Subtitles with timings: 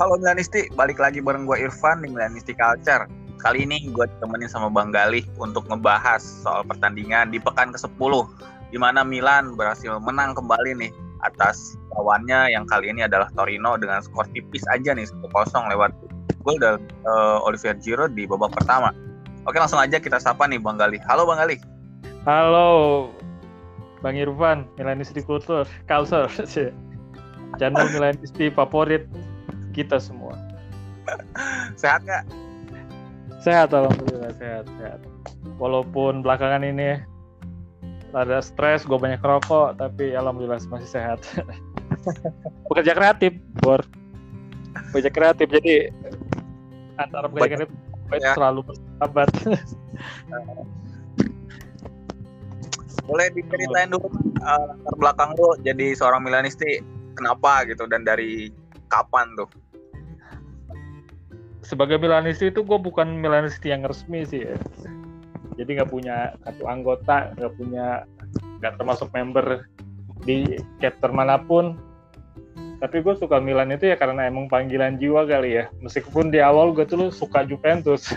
[0.00, 3.04] Halo Milanisti, balik lagi bareng gue Irfan di Milanisti Culture.
[3.36, 8.00] Kali ini gue ditemenin sama Bang Galih untuk ngebahas soal pertandingan di pekan ke-10
[8.72, 10.88] di mana Milan berhasil menang kembali nih
[11.20, 15.20] atas lawannya yang kali ini adalah Torino dengan skor tipis aja nih 1-0
[15.68, 15.92] lewat
[16.48, 18.96] gol dari uh, Olivier Giroud di babak pertama.
[19.44, 21.04] Oke langsung aja kita sapa nih Bang Galih.
[21.04, 21.60] Halo Bang Galih.
[22.24, 23.12] Halo
[24.00, 26.24] Bang Irfan, Milanisti Culture, Culture,
[27.60, 29.04] channel Milanisti favorit
[29.72, 30.34] kita semua.
[31.80, 32.24] sehat nggak?
[33.40, 35.00] Sehat alhamdulillah sehat sehat.
[35.56, 37.00] Walaupun belakangan ini
[38.10, 41.22] ada stres, gue banyak rokok, tapi alhamdulillah masih sehat.
[42.68, 43.80] Bekerja kreatif, bor.
[44.90, 45.94] Bekerja kreatif, jadi
[46.98, 47.70] antara bekerja kreatif
[48.18, 48.34] ya.
[48.34, 49.30] selalu bersahabat.
[53.06, 54.06] Boleh diceritain dulu
[54.38, 56.78] uh, latar belakang lu jadi seorang Milanisti
[57.18, 58.54] kenapa gitu dan dari
[58.90, 59.48] kapan tuh?
[61.62, 64.58] Sebagai Milanisti itu gue bukan Milanisti yang resmi sih ya.
[65.54, 68.02] Jadi nggak punya kartu anggota, nggak punya
[68.58, 69.70] nggak termasuk member
[70.24, 71.78] di chapter mana pun.
[72.80, 75.68] Tapi gue suka Milan itu ya karena emang panggilan jiwa kali ya.
[75.84, 78.08] Meskipun di awal gue tuh suka Juventus.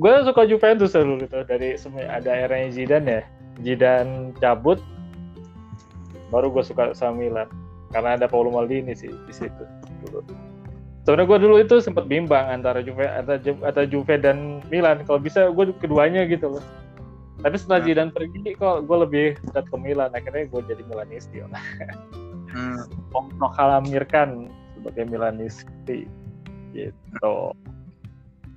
[0.00, 1.74] gue suka Juventus dulu gitu dari
[2.06, 3.22] ada eranya Zidane ya.
[3.58, 4.78] Zidane cabut,
[6.28, 7.48] baru gue suka sama Milan
[7.92, 9.64] karena ada Paulo Maldini sih di situ
[10.04, 10.20] dulu.
[11.08, 15.08] Sebenarnya gue dulu itu sempat bimbang antara Juve atau Juve, Juve dan Milan.
[15.08, 16.64] Kalau bisa gue keduanya gitu loh.
[17.40, 17.80] Tapi setelah.
[17.80, 20.12] Zidane pergi kok gue lebih dekat ke Milan.
[20.12, 21.40] Akhirnya gue jadi Milanisti.
[22.52, 23.08] hmm.
[23.40, 26.04] Mengalamirkan sebagai Milanisti
[26.76, 27.56] gitu.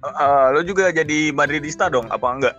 [0.02, 2.56] Uh, uh, lo juga jadi Madridista dong, apa enggak?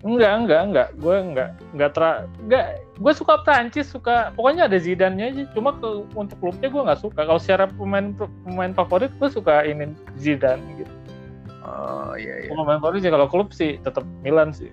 [0.00, 0.88] Enggak, enggak, enggak.
[0.96, 2.04] Gue enggak, enggak ter,
[2.40, 2.66] enggak.
[2.96, 4.32] Gue suka Prancis, suka.
[4.32, 5.44] Pokoknya ada Zidane-nya aja.
[5.52, 7.20] Cuma ke, untuk klubnya gue nggak suka.
[7.28, 10.94] Kalau secara pemain pemain favorit, gue suka ini Zidane gitu.
[11.60, 12.48] Oh iya iya.
[12.48, 14.72] Pemain favorit sih kalau klub sih tetap Milan sih.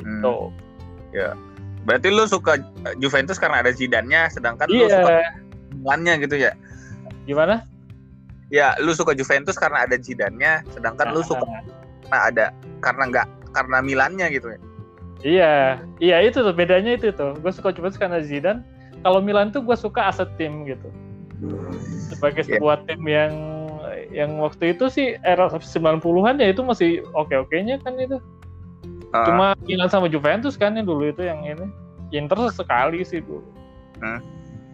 [0.00, 0.24] Hmm.
[0.24, 0.48] So.
[1.12, 1.36] Ya.
[1.84, 2.60] Berarti lu suka
[2.96, 4.76] Juventus karena ada Zidane-nya, sedangkan iya.
[4.76, 5.12] lu suka
[5.80, 6.52] Milannya gitu ya?
[7.28, 7.64] Gimana?
[8.50, 12.46] Ya, lu suka Juventus karena ada Zidane-nya, sedangkan nah, lu suka karena ada
[12.82, 14.60] karena nggak karena Milannya gitu ya.
[15.20, 15.54] Iya,
[16.00, 17.36] iya itu tuh bedanya itu tuh.
[17.36, 18.64] Gue suka Juventus karena Zidane.
[19.04, 20.88] Kalau Milan tuh gue suka aset tim gitu.
[22.08, 22.56] Sebagai yeah.
[22.56, 23.32] sebuah tim yang
[24.10, 28.16] yang waktu itu sih era 90-an ya itu masih oke-okenya kan itu.
[29.12, 29.26] Uh.
[29.28, 31.68] Cuma Milan sama Juventus kan yang dulu itu yang ini.
[32.10, 33.44] Inter sekali sih dulu.
[34.00, 34.20] Hmm.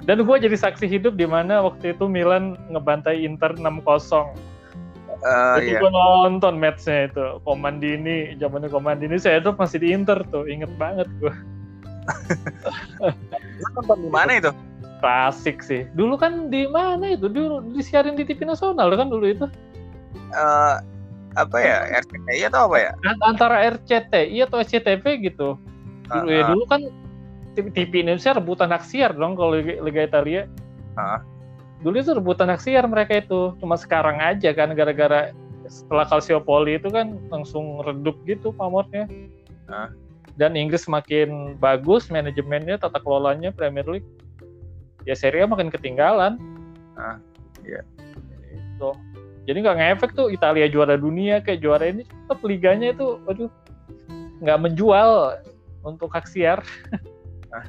[0.07, 3.83] Dan gue jadi saksi hidup di mana waktu itu Milan ngebantai Inter 6-0
[5.27, 5.81] Uh, itu iya.
[5.83, 7.43] gue nonton matchnya itu.
[7.43, 9.19] Komandini zamannya Komandini.
[9.19, 10.47] Saya tuh masih di Inter tuh.
[10.47, 11.35] Inget banget gue
[13.75, 14.55] nonton di mana itu?
[15.03, 15.83] Klasik sih.
[15.99, 17.27] Dulu kan di mana itu?
[17.27, 19.47] Dulu disiarin di TV nasional kan dulu itu.
[20.31, 20.79] Uh,
[21.35, 21.91] apa ya?
[22.07, 22.93] RCTI atau apa ya?
[23.27, 25.59] Antara RCTI atau SCTV gitu.
[26.07, 26.87] Dulu uh, ya dulu kan
[27.59, 30.47] TV Indonesia rebutan hak siar dong kalau Liga Italia.
[30.95, 31.19] Uh
[31.85, 35.33] dulu itu rebutan hak siar mereka itu cuma sekarang aja kan gara-gara
[35.67, 39.07] setelah Calciopoli itu kan langsung redup gitu pamornya.
[39.67, 39.91] Nah.
[40.37, 44.07] dan Inggris semakin bagus manajemennya tata kelolanya Premier League.
[45.09, 46.37] Ya Serie A makin ketinggalan.
[46.93, 47.17] Nah,
[47.65, 47.81] iya.
[48.53, 48.91] itu
[49.47, 53.49] jadi nggak ngefek tuh Italia juara dunia kayak juara ini tetap liganya itu aduh
[54.43, 55.39] nggak menjual
[55.87, 56.61] untuk hak siar
[57.55, 57.65] nah.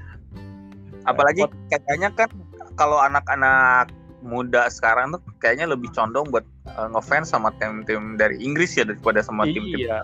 [1.05, 2.29] apalagi katanya kan
[2.75, 3.93] kalau anak-anak
[4.27, 6.43] muda sekarang tuh kayaknya lebih condong buat
[6.75, 9.87] uh, ngefans sama tim-tim dari Inggris ya daripada sama tim-tim.
[9.87, 10.03] Iya.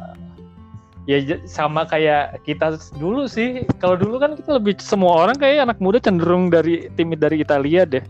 [1.03, 3.67] Ya sama kayak kita dulu sih.
[3.83, 7.83] Kalau dulu kan kita lebih semua orang kayak anak muda cenderung dari tim dari Italia
[7.83, 8.03] deh.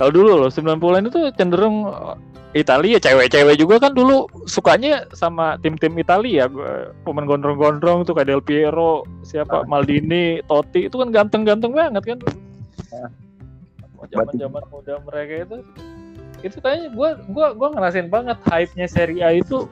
[0.00, 2.16] Kalau dulu loh 90-an itu cenderung eh,
[2.56, 6.48] Italia, cewek-cewek juga kan dulu sukanya sama tim-tim Italia.
[7.04, 9.68] Pemain gondrong-gondrong tuh kayak Del Piero, siapa.
[9.68, 12.18] Maldini, Totti itu kan ganteng-ganteng banget kan.
[14.12, 15.58] Zaman zaman muda mereka itu
[16.44, 19.66] itu kayaknya gue gua gua ngerasain banget hype-nya Serie A itu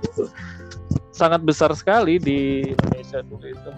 [1.12, 3.70] sangat besar sekali di Indonesia dulu itu.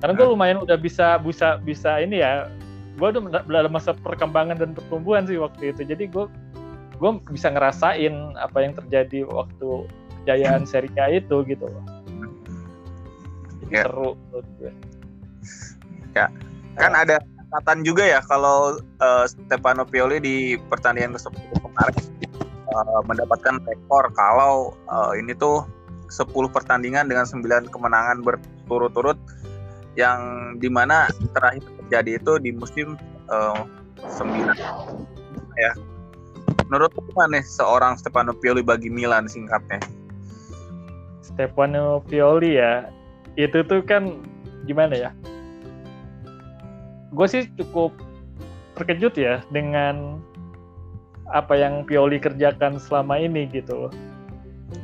[0.00, 2.48] Karena gue lumayan udah bisa bisa bisa ini ya
[2.94, 5.84] gue udah ada masa perkembangan dan pertumbuhan sih waktu itu.
[5.84, 6.24] Jadi gue
[6.96, 9.90] gue bisa ngerasain apa yang terjadi waktu
[10.24, 11.66] kejayaan Serie A itu gitu.
[11.68, 12.04] Loh
[13.64, 13.84] jadi ya.
[13.88, 14.72] seru menurut gue
[16.14, 16.26] ya
[16.76, 17.02] kan nah.
[17.02, 17.16] ada
[17.54, 22.02] catatan juga ya kalau uh, Stefano Pioli di pertandingan ke-10 kemarin
[22.74, 25.62] uh, mendapatkan rekor kalau uh, ini tuh
[26.10, 29.14] 10 pertandingan dengan 9 kemenangan berturut-turut
[29.94, 30.18] yang
[30.58, 32.98] di mana terakhir terjadi itu di musim
[33.30, 33.62] uh,
[34.02, 34.58] sembilan.
[35.54, 35.78] Ya.
[36.66, 39.78] Menurut gimana nih seorang Stefano Pioli bagi Milan singkatnya?
[41.22, 42.90] Stefano Pioli ya
[43.38, 44.18] itu tuh kan
[44.66, 45.10] gimana ya
[47.14, 47.94] gue sih cukup
[48.74, 50.18] terkejut ya dengan
[51.32, 53.88] apa yang Pioli kerjakan selama ini gitu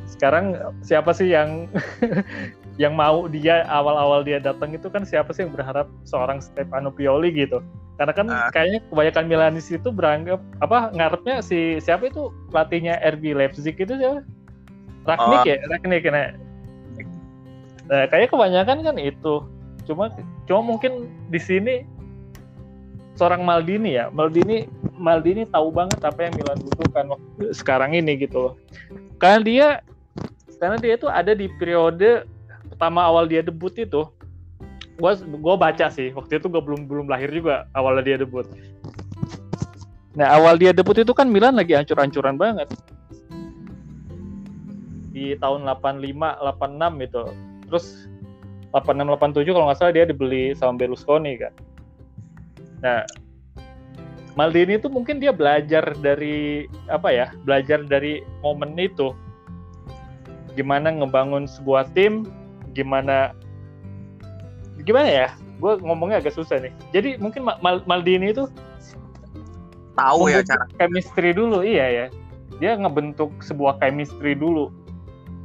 [0.07, 1.67] Sekarang siapa sih yang
[2.81, 7.29] yang mau dia awal-awal dia datang itu kan siapa sih yang berharap seorang Stefano Pioli
[7.35, 7.59] gitu?
[7.99, 8.49] Karena kan uh.
[8.55, 14.23] kayaknya kebanyakan Milanis itu beranggap apa ngarepnya si siapa itu pelatihnya RB Leipzig itu siapa?
[15.03, 15.45] Ragnik uh.
[15.45, 16.31] ya, Ragnik nah.
[17.91, 19.35] Nah, kayaknya kebanyakan kan itu.
[19.83, 20.13] Cuma
[20.47, 21.83] cuma mungkin di sini
[23.15, 24.07] seorang Maldini ya.
[24.11, 28.53] Maldini Maldini tahu banget apa yang Milan butuhkan waktu sekarang ini gitu loh.
[29.17, 29.67] Karena dia
[30.61, 32.29] karena dia itu ada di periode
[32.69, 34.05] pertama awal dia debut itu.
[35.01, 38.45] Gua gua baca sih waktu itu gua belum belum lahir juga awalnya dia debut.
[40.13, 42.69] Nah awal dia debut itu kan Milan lagi hancur-hancuran banget.
[45.11, 46.07] Di tahun 85
[46.61, 47.23] 86 itu.
[47.71, 47.85] Terus
[48.71, 51.51] 86 87 kalau nggak salah dia dibeli sama Berlusconi kan
[52.81, 53.05] Nah,
[54.39, 57.27] Maldini itu mungkin dia belajar dari apa ya?
[57.43, 59.11] Belajar dari momen itu.
[60.55, 62.27] Gimana ngebangun sebuah tim,
[62.71, 63.35] gimana
[64.83, 65.29] gimana ya?
[65.59, 66.73] Gue ngomongnya agak susah nih.
[66.95, 68.47] Jadi mungkin Mal Maldini itu
[69.93, 72.05] tahu ya cara chemistry dulu, iya ya.
[72.57, 74.71] Dia ngebentuk sebuah chemistry dulu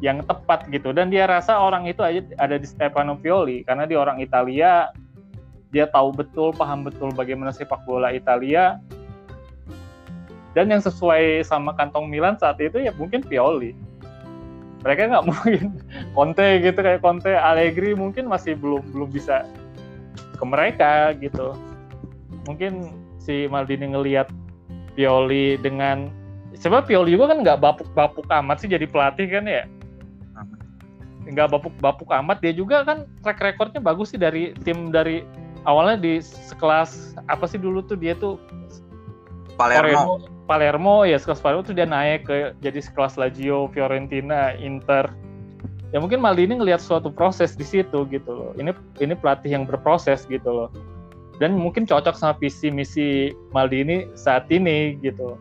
[0.04, 3.96] yang tepat gitu dan dia rasa orang itu aja ada di Stefano Pioli karena dia
[3.96, 4.92] orang Italia
[5.76, 8.81] dia tahu betul, paham betul bagaimana sepak bola Italia.
[10.56, 13.76] Dan yang sesuai sama kantong Milan saat itu ya mungkin Pioli.
[14.81, 15.76] Mereka nggak mungkin
[16.17, 19.44] Conte gitu kayak Conte, Allegri mungkin masih belum belum bisa
[20.40, 21.52] ke mereka gitu.
[22.49, 24.32] Mungkin si Maldini ngelihat
[24.96, 26.08] Pioli dengan
[26.56, 29.69] sebab Pioli juga kan nggak bapuk-bapuk amat sih jadi pelatih kan ya
[31.26, 35.26] nggak bapuk-bapuk amat dia juga kan track recordnya bagus sih dari tim dari
[35.66, 38.38] awalnya di sekelas apa sih dulu tuh dia tuh
[39.56, 39.82] Palermo.
[39.82, 40.14] Palermo,
[40.46, 45.10] Palermo ya sekelas Palermo tuh dia naik ke jadi sekelas Lazio, Fiorentina, Inter.
[45.94, 48.50] Ya mungkin Maldini ngelihat suatu proses di situ gitu loh.
[48.60, 50.68] Ini ini pelatih yang berproses gitu loh.
[51.40, 55.40] Dan mungkin cocok sama visi misi Maldini saat ini gitu.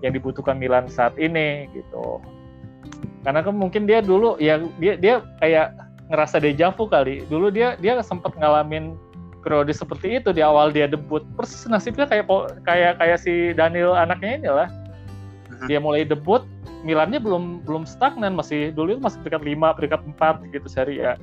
[0.00, 2.20] Yang dibutuhkan Milan saat ini gitu.
[3.20, 5.14] Karena kan mungkin dia dulu ya dia dia
[5.44, 5.76] kayak
[6.08, 7.26] ngerasa dejavu kali.
[7.28, 8.96] Dulu dia dia sempat ngalamin
[9.46, 11.22] periode seperti itu di awal dia debut.
[11.38, 12.26] Persis nasibnya kayak
[12.66, 14.68] kayak kayak si Daniel anaknya ini lah
[15.54, 15.70] mhm.
[15.70, 16.42] dia mulai debut
[16.86, 21.18] Milannya belum belum stagnan masih dulu itu masih peringkat 5 peringkat 4 gitu seri ya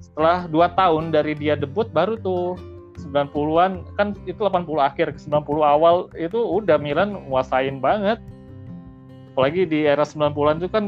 [0.00, 2.56] setelah dua tahun dari dia debut baru tuh
[3.12, 8.18] 90-an kan itu 80 akhir 90 awal itu udah Milan nguasain banget.
[9.36, 10.84] Apalagi di era 90-an itu kan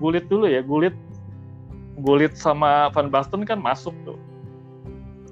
[0.00, 0.94] Gulit dulu ya Gulit
[2.00, 4.18] Gulit sama Van Basten kan masuk tuh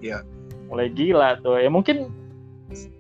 [0.05, 0.21] Iya.
[0.69, 1.56] Mulai gila tuh.
[1.56, 2.12] Ya mungkin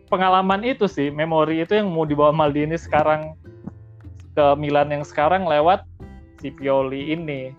[0.08, 3.36] pengalaman itu sih, memori itu yang mau dibawa Maldini sekarang
[4.32, 5.84] ke Milan yang sekarang lewat
[6.40, 7.52] si Pioli ini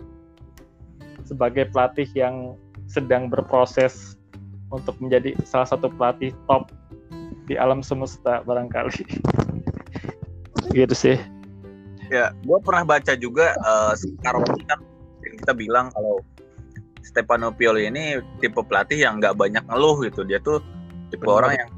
[1.26, 2.58] sebagai pelatih yang
[2.90, 4.18] sedang berproses
[4.70, 6.74] untuk menjadi salah satu pelatih top
[7.46, 9.06] di alam semesta barangkali.
[10.78, 11.18] gitu sih.
[12.10, 14.80] Ya, gue pernah baca juga uh, sekarang kan
[15.26, 16.22] kita bilang kalau
[17.16, 20.60] Stefano Pioli ini tipe pelatih yang nggak banyak ngeluh gitu dia tuh
[21.08, 21.40] tipe Benar.
[21.40, 21.70] orang yang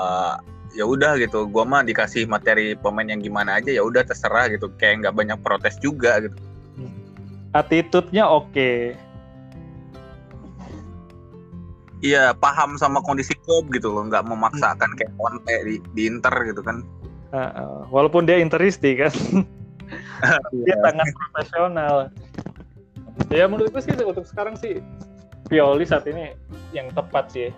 [0.00, 0.40] uh,
[0.72, 4.72] ya udah gitu gua mah dikasih materi pemain yang gimana aja ya udah terserah gitu
[4.80, 6.40] kayak nggak banyak protes juga gitu
[7.52, 8.96] attitude-nya oke okay.
[12.02, 14.98] Iya paham sama kondisi klub gitu loh, nggak memaksakan hmm.
[14.98, 16.82] kayak Conte di, di Inter gitu kan.
[17.30, 19.14] Uh, uh, walaupun dia Interisti kan,
[20.66, 22.10] dia sangat profesional
[23.32, 24.80] ya menurut gue sih untuk sekarang sih
[25.52, 26.32] Pioli saat ini
[26.72, 27.52] yang tepat sih.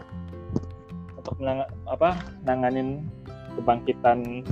[1.14, 3.06] Untuk menang, apa nanganin
[3.54, 4.42] kebangkitan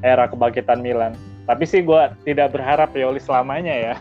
[0.00, 1.12] era kebangkitan Milan.
[1.44, 3.94] Tapi sih gue tidak berharap Pioli selamanya ya.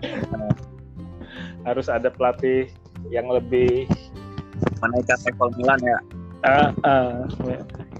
[1.68, 2.72] Harus ada pelatih
[3.12, 3.84] yang lebih
[4.80, 5.98] menaikkan level Milan ya.
[6.46, 7.12] Uh, uh,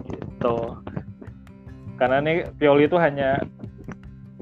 [0.08, 0.56] gitu.
[2.00, 3.44] Karena nih Pioli itu hanya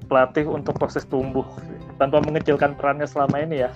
[0.06, 1.42] pelatih untuk proses tumbuh
[1.96, 3.70] tanpa mengecilkan perannya selama ini ya.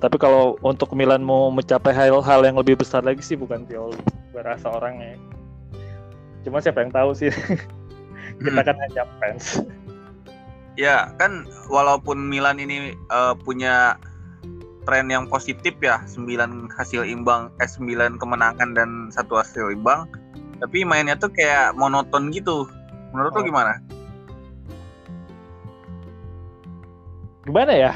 [0.00, 4.00] Tapi kalau untuk Milan mau mencapai hal-hal yang lebih besar lagi sih bukan Pioli,
[4.32, 5.20] berasa orangnya.
[6.40, 7.28] Cuma siapa yang tahu sih.
[8.40, 8.68] Kita hmm.
[8.68, 9.60] kan hanya fans.
[10.80, 14.00] Ya, kan walaupun Milan ini uh, punya
[14.88, 16.26] tren yang positif ya 9
[16.72, 20.08] hasil imbang eh 9 kemenangan dan satu hasil imbang
[20.60, 22.68] tapi mainnya tuh kayak monoton gitu
[23.12, 23.40] menurut oh.
[23.40, 23.72] lo gimana
[27.50, 27.92] gimana ya?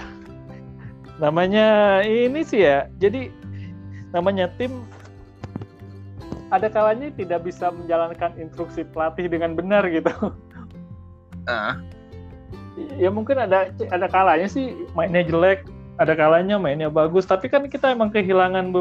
[1.23, 3.31] Namanya ini sih ya jadi
[4.11, 4.83] namanya tim
[6.51, 10.11] ada kalanya tidak bisa menjalankan instruksi pelatih dengan benar gitu.
[11.45, 11.77] Uh.
[12.99, 15.69] ya mungkin ada ada kalanya sih mainnya jelek
[16.01, 18.75] ada kalanya mainnya bagus tapi kan kita emang kehilangan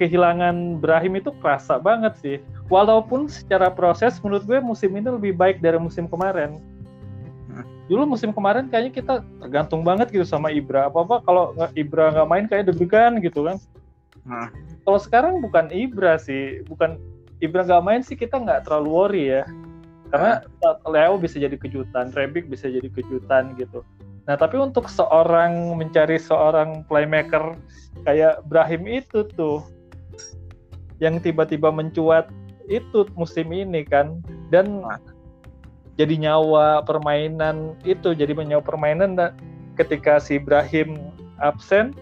[0.00, 2.36] kehilangan Brahim itu kerasa banget sih.
[2.72, 6.56] Walaupun secara proses menurut gue musim ini lebih baik dari musim kemarin
[7.84, 9.14] dulu musim kemarin kayaknya kita
[9.44, 10.88] tergantung banget gitu sama Ibra.
[10.88, 13.58] Apa apa kalau Ibra nggak main kayak deg-degan gitu kan.
[14.24, 14.48] Hmm.
[14.88, 16.96] kalau sekarang bukan Ibra sih bukan
[17.44, 19.42] Ibra nggak main sih kita nggak terlalu worry ya.
[20.08, 20.40] Karena.
[20.88, 23.84] Leo bisa jadi kejutan Rebic bisa jadi kejutan gitu.
[24.24, 27.52] Nah tapi untuk seorang mencari seorang playmaker
[28.08, 29.60] kayak Brahim itu tuh
[31.04, 32.32] yang tiba-tiba mencuat
[32.64, 34.24] itu musim ini kan.
[34.48, 35.13] Dan hmm
[35.94, 39.30] jadi nyawa permainan itu jadi nyawa permainan dan
[39.78, 40.98] ketika si Ibrahim
[41.38, 41.94] absen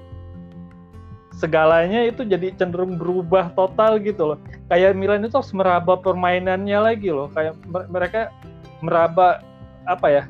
[1.37, 4.39] segalanya itu jadi cenderung berubah total gitu loh.
[4.69, 7.29] Kayak Milan itu harus meraba permainannya lagi loh.
[7.33, 7.57] Kayak
[7.89, 8.33] mereka
[8.85, 9.41] meraba
[9.89, 10.25] apa ya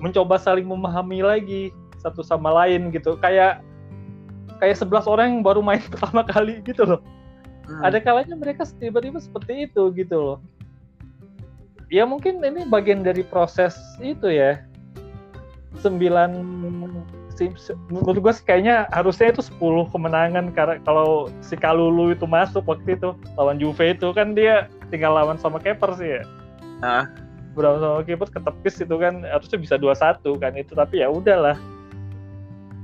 [0.00, 1.62] mencoba saling memahami lagi
[2.00, 3.16] satu sama lain gitu.
[3.20, 3.64] Kayak
[4.60, 7.00] kayak 11 orang yang baru main pertama kali gitu loh.
[7.68, 7.84] Hmm.
[7.84, 10.38] ada kalanya mereka tiba-tiba seperti itu gitu loh
[11.88, 14.60] ya mungkin ini bagian dari proses itu ya
[15.80, 16.36] sembilan
[17.94, 23.14] menurut gue kayaknya harusnya itu 10 kemenangan karena kalau si Kalulu itu masuk waktu itu
[23.38, 26.22] lawan Juve itu kan dia tinggal lawan sama Keper sih ya.
[26.82, 27.06] Nah.
[27.54, 31.54] Berapa sama Keper ketepis itu kan harusnya bisa 2-1 kan itu tapi ya udahlah.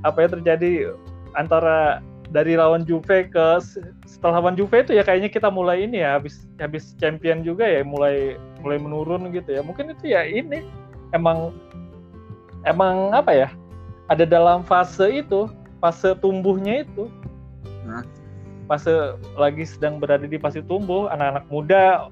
[0.07, 0.95] Apa yang terjadi
[1.35, 1.99] antara
[2.31, 3.47] dari lawan Juve ke
[4.25, 7.85] setelah lawan Juve itu ya kayaknya kita mulai ini ya habis habis champion juga ya
[7.85, 9.61] mulai mulai menurun gitu ya.
[9.61, 10.65] Mungkin itu ya ini
[11.13, 11.53] emang
[12.65, 13.53] emang apa ya
[14.09, 15.45] ada dalam fase itu
[15.77, 17.05] fase tumbuhnya itu.
[18.65, 22.09] Fase lagi sedang berada di fase tumbuh anak-anak muda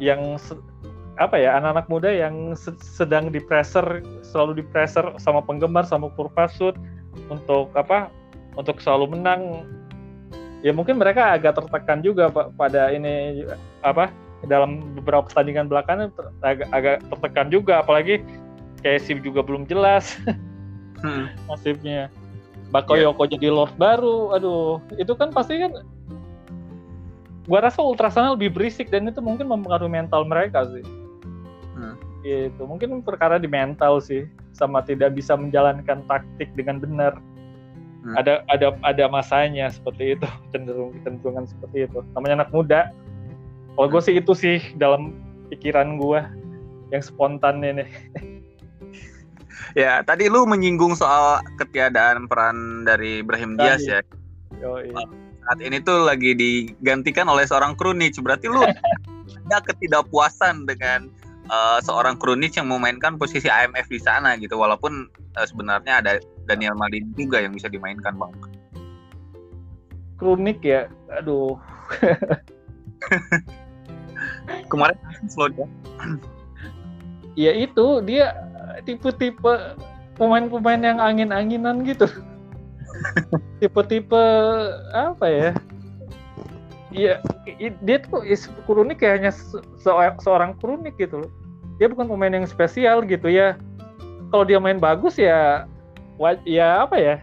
[0.00, 0.40] yang
[1.20, 6.72] apa ya anak-anak muda yang sedang di pressure selalu di pressure sama penggemar sama kurvasut
[7.28, 8.08] untuk apa
[8.56, 9.68] untuk selalu menang
[10.62, 13.44] ya mungkin mereka agak tertekan juga pak pada ini
[13.82, 14.14] apa
[14.46, 18.22] dalam beberapa pertandingan belakangan ter, agak, agak tertekan juga apalagi
[18.82, 20.18] SIM juga belum jelas
[21.02, 21.26] hmm.
[21.50, 22.10] nasibnya
[22.72, 23.32] Bakoyoko yeah.
[23.36, 25.82] jadi Lord baru aduh itu kan pasti kan
[27.50, 30.86] gua rasa Ultrasana lebih berisik dan itu mungkin mempengaruhi mental mereka sih
[31.78, 31.94] hmm.
[32.22, 37.18] gitu mungkin perkara di mental sih sama tidak bisa menjalankan taktik dengan benar
[38.02, 38.14] hmm.
[38.18, 41.98] ada ada ada masanya seperti itu cenderung kecenderungan seperti itu.
[42.18, 42.80] Namanya anak muda.
[43.72, 45.16] Kalau gue sih itu sih dalam
[45.48, 46.20] pikiran gue
[46.92, 47.86] yang spontan ini.
[49.72, 54.04] Ya tadi lu menyinggung soal ketiadaan peran dari Ibrahim Diaz ya.
[54.60, 54.92] Yoi.
[55.42, 61.10] saat ini tuh lagi digantikan oleh seorang Krunic berarti lu ada ketidakpuasan dengan
[61.50, 64.60] uh, seorang Krunic yang memainkan posisi AMF di sana gitu.
[64.60, 66.12] Walaupun uh, sebenarnya ada
[66.46, 68.32] Daniel Maldini juga yang bisa dimainkan bang.
[70.18, 70.90] Krunic ya?
[71.18, 71.58] Aduh.
[74.70, 74.96] Kemarin
[75.26, 75.66] slow ya
[77.50, 78.32] ya itu dia
[78.84, 79.76] tipe-tipe
[80.16, 82.06] pemain-pemain yang angin-anginan gitu.
[83.60, 84.24] Tipe-tipe
[84.92, 85.50] apa ya?
[86.92, 87.24] Iya,
[87.80, 88.20] dia tuh
[88.68, 89.32] Kurunik kayak hanya
[90.20, 91.30] seorang Kurunik gitu loh.
[91.80, 93.56] Dia bukan pemain yang spesial gitu ya.
[94.28, 95.64] Kalau dia main bagus ya,
[96.44, 97.16] ya apa ya?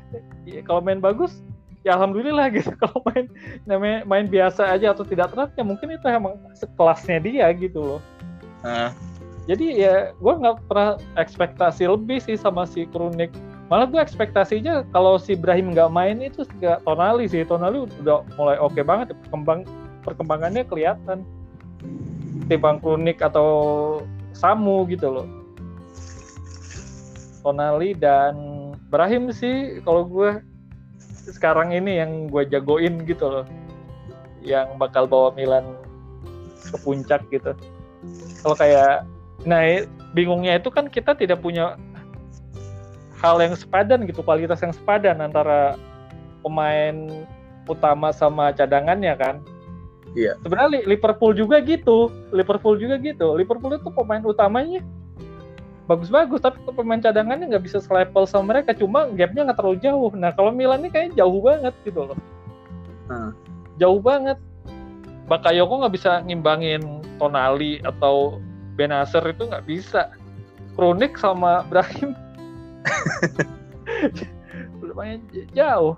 [0.48, 1.42] ya kalau main bagus,
[1.86, 2.72] ya alhamdulillah gitu.
[2.78, 3.30] Kalau main
[3.66, 8.02] namanya main biasa aja atau tidak terang, ya mungkin itu emang sekelasnya dia gitu loh.
[8.66, 8.92] Uh.
[9.50, 13.34] Jadi ya, gue nggak pernah ekspektasi lebih sih sama si Kurunik
[13.70, 18.58] malah gue ekspektasinya kalau si Ibrahim nggak main itu nggak Tonali sih Tonali udah mulai
[18.58, 19.62] oke okay banget perkembang
[20.02, 21.22] perkembangannya kelihatan
[22.50, 24.02] timbang Kronik atau
[24.34, 25.28] Samu gitu loh
[27.46, 28.49] Tonali dan
[28.90, 30.42] Ibrahim sih kalau gue
[31.30, 33.46] sekarang ini yang gue jagoin gitu loh.
[34.42, 35.78] Yang bakal bawa Milan
[36.58, 37.54] ke puncak gitu.
[38.42, 39.06] Kalau kayak
[39.46, 39.62] nah
[40.18, 41.78] bingungnya itu kan kita tidak punya
[43.22, 45.78] hal yang sepadan gitu kualitas yang sepadan antara
[46.42, 47.26] pemain
[47.70, 49.46] utama sama cadangannya kan.
[50.18, 50.34] Iya.
[50.42, 53.38] Sebenarnya Liverpool juga gitu Liverpool juga gitu.
[53.38, 54.82] Liverpool itu pemain utamanya
[55.90, 60.14] bagus-bagus tapi pemain cadangannya nggak bisa selevel sama mereka cuma gapnya nggak terlalu jauh.
[60.14, 62.20] Nah kalau Milan ini kayaknya jauh banget gitu loh.
[63.10, 63.34] Hmm.
[63.82, 64.38] jauh banget.
[65.26, 68.38] Bakayoko nggak bisa ngimbangin Tonali atau
[68.78, 70.14] Benacer itu nggak bisa.
[70.78, 72.14] Kronik sama Brahim.
[74.86, 75.26] Lumayan
[75.58, 75.98] jauh.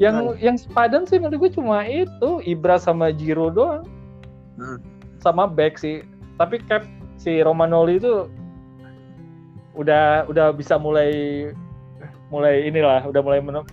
[0.00, 0.36] Yang hmm.
[0.40, 3.84] yang sepadan sih menurut gue cuma itu Ibra sama Jiro doang.
[4.56, 4.80] Hmm.
[5.20, 6.00] sama back sih.
[6.40, 6.86] Tapi cap
[7.20, 8.30] si Romanoli itu
[9.78, 11.10] udah udah bisa mulai
[12.28, 13.64] mulai inilah udah mulai menem,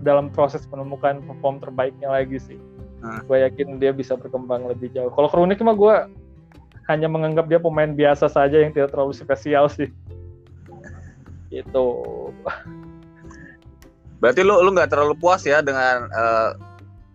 [0.00, 2.58] dalam proses menemukan perform terbaiknya lagi sih.
[3.02, 3.20] Hmm.
[3.26, 5.10] Gue yakin dia bisa berkembang lebih jauh.
[5.12, 5.94] Kalau Kronik mah gue
[6.88, 9.90] hanya menganggap dia pemain biasa saja yang tidak terlalu spesial sih.
[11.52, 11.86] Itu.
[14.20, 16.50] Berarti lu lu nggak terlalu puas ya dengan uh,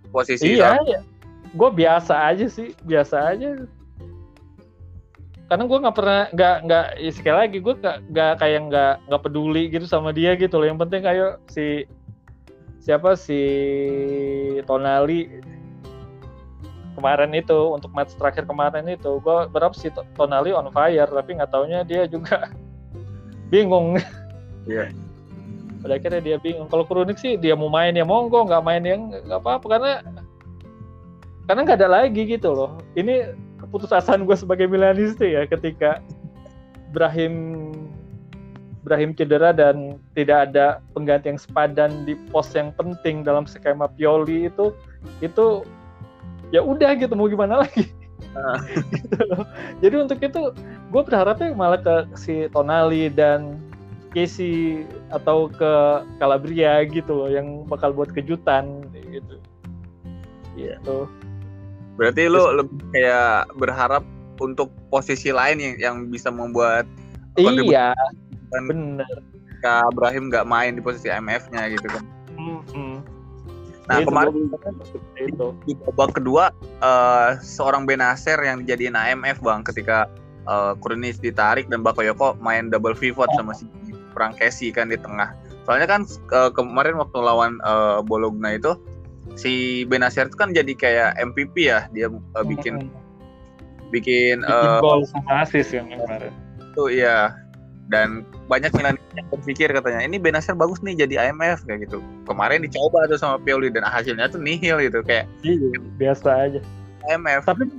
[0.10, 1.00] posisi Iya, iya.
[1.56, 3.64] Gue biasa aja sih, biasa aja
[5.46, 9.64] karena gue nggak pernah nggak nggak ya sekali lagi gue nggak kayak nggak nggak peduli
[9.70, 10.66] gitu sama dia gitu loh.
[10.66, 11.86] Yang penting kayak si
[12.82, 13.42] siapa si
[14.66, 15.42] Tonali
[16.98, 21.52] kemarin itu untuk match terakhir kemarin itu gue berapa si Tonali on fire tapi nggak
[21.54, 22.50] taunya dia juga
[23.54, 24.02] bingung.
[24.66, 24.90] Iya.
[24.90, 24.92] Yeah.
[25.86, 26.66] pada akhirnya dia bingung.
[26.74, 29.66] Kalau kronik sih dia mau main ya monggo nggak main yang nggak apa-apa.
[29.70, 29.94] Karena
[31.46, 32.82] karena nggak ada lagi gitu loh.
[32.98, 33.45] Ini
[33.76, 36.00] keputusasaan gue sebagai Milanista ya ketika
[36.96, 37.76] Brahim
[38.88, 44.48] Brahim cedera dan tidak ada pengganti yang sepadan di pos yang penting dalam skema Pioli
[44.48, 44.72] itu
[45.20, 45.68] itu
[46.56, 47.92] ya udah gitu mau gimana lagi?
[48.96, 49.44] Gitu loh.
[49.84, 50.56] jadi untuk itu
[50.88, 53.60] gue berharapnya malah ke si Tonali dan
[54.16, 59.36] Casey atau ke Calabria gitu loh yang bakal buat kejutan gitu.
[60.56, 61.12] Gitu
[61.96, 64.04] Berarti lu lebih kayak berharap
[64.44, 66.84] untuk posisi lain yang yang bisa membuat
[67.36, 67.92] Iya.
[68.52, 69.08] Bener.
[69.60, 72.04] Kak Ibrahim nggak main di posisi IMF-nya gitu kan.
[72.36, 72.94] Mm -hmm.
[73.86, 74.34] Nah itu kemarin
[75.22, 75.48] itu.
[75.70, 76.50] di babak kedua
[76.82, 80.10] uh, seorang Benacer yang dijadiin AMF bang ketika
[80.50, 83.70] uh, Kurnis ditarik dan Bakoyoko main double pivot sama si
[84.16, 85.38] Prangkesi kan di tengah.
[85.70, 86.02] Soalnya kan
[86.34, 88.74] uh, kemarin waktu lawan uh, Bologna itu
[89.36, 92.92] si Benasir itu kan jadi kayak MVP ya dia uh, bikin hmm.
[93.92, 96.32] bikin, bikin uh, gol sama asis yang kemarin.
[96.72, 97.36] itu iya.
[97.86, 102.02] Dan banyak Milan yang berpikir katanya ini Benasir bagus nih jadi IMF kayak gitu.
[102.26, 106.60] Kemarin dicoba tuh sama Pioli dan hasilnya tuh nihil gitu kayak iya, biasa aja.
[107.06, 107.70] IMF tapi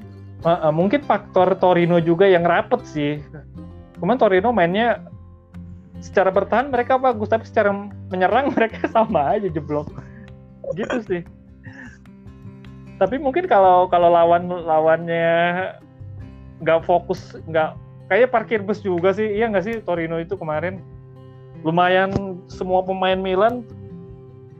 [0.47, 3.19] uh, uh, mungkin faktor Torino juga yang rapet sih.
[3.99, 5.03] Kemarin Torino mainnya
[5.99, 7.75] secara bertahan mereka bagus tapi secara
[8.15, 9.91] menyerang mereka sama aja jeblok.
[10.79, 11.23] Gitu sih
[12.97, 15.73] tapi mungkin kalau kalau lawan lawannya
[16.65, 17.77] nggak fokus nggak
[18.09, 19.37] kayak parkir bus juga sih.
[19.37, 20.81] Iya nggak sih Torino itu kemarin?
[21.61, 23.67] Lumayan semua pemain Milan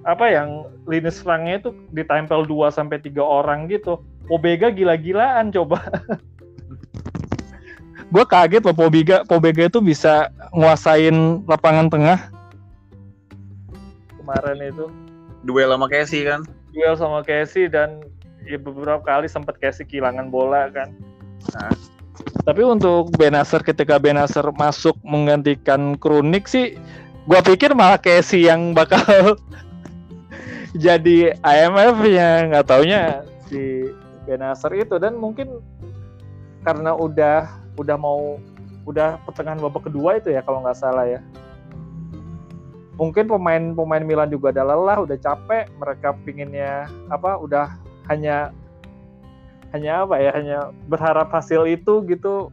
[0.07, 3.99] apa yang lini serangnya itu ditempel 2 sampai tiga orang gitu.
[4.27, 5.83] Pobega gila-gilaan coba.
[8.15, 12.19] Gue kaget loh Pobega Pobega itu bisa nguasain lapangan tengah.
[14.21, 14.87] Kemarin itu.
[15.47, 16.43] Duel sama Casey kan?
[16.75, 18.03] Duel sama Casey dan
[18.47, 20.95] ya beberapa kali sempat kayak kehilangan bola kan.
[21.53, 21.75] Nah,
[22.47, 26.79] tapi untuk Benacer ketika Benacer masuk menggantikan Kronik sih,
[27.27, 29.37] gua pikir malah Casey yang bakal
[30.87, 33.91] jadi IMF-nya nggak taunya si
[34.25, 34.97] Benacer itu.
[34.97, 35.61] Dan mungkin
[36.63, 38.41] karena udah udah mau
[38.87, 41.21] udah pertengahan babak kedua itu ya kalau nggak salah ya.
[42.97, 47.77] Mungkin pemain-pemain Milan juga ada lelah, udah capek, mereka pinginnya apa, udah
[48.11, 48.51] hanya
[49.75, 52.49] hanya apa ya hanya berharap hasil itu gitu.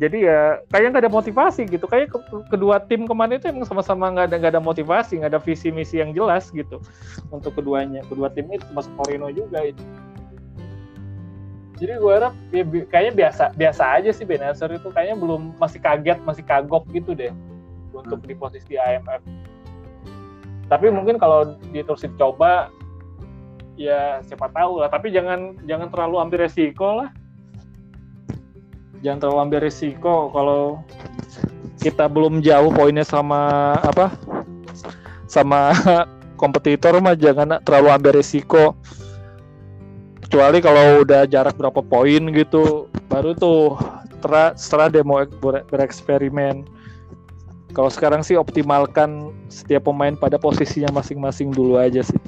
[0.00, 1.84] Jadi ya kayaknya nggak ada motivasi gitu.
[1.84, 5.42] Kayak ke kedua tim kemarin itu emang sama-sama nggak ada nggak ada motivasi nggak ada
[5.44, 6.80] visi misi yang jelas gitu
[7.28, 8.00] untuk keduanya.
[8.08, 9.84] Kedua tim itu masuk Torino juga itu
[11.80, 12.60] jadi gue harap ya,
[12.92, 14.92] kayaknya biasa biasa aja sih Benacer itu.
[14.92, 17.32] Kayaknya belum masih kaget masih kagok gitu deh
[17.96, 19.24] untuk di posisi IMF
[20.70, 22.70] tapi mungkin kalau diterus coba
[23.80, 24.92] ya siapa tahu lah.
[24.92, 27.08] Tapi jangan jangan terlalu ambil resiko lah.
[29.00, 30.84] Jangan terlalu ambil resiko kalau
[31.80, 34.12] kita belum jauh poinnya sama apa
[35.24, 35.72] sama
[36.40, 38.76] kompetitor mah jangan terlalu ambil resiko.
[40.28, 43.74] Kecuali kalau udah jarak berapa poin gitu baru tuh
[44.20, 45.16] setelah, setelah demo
[45.72, 46.68] bereksperimen.
[47.70, 52.18] Kalau sekarang sih optimalkan setiap pemain pada posisinya masing-masing dulu aja sih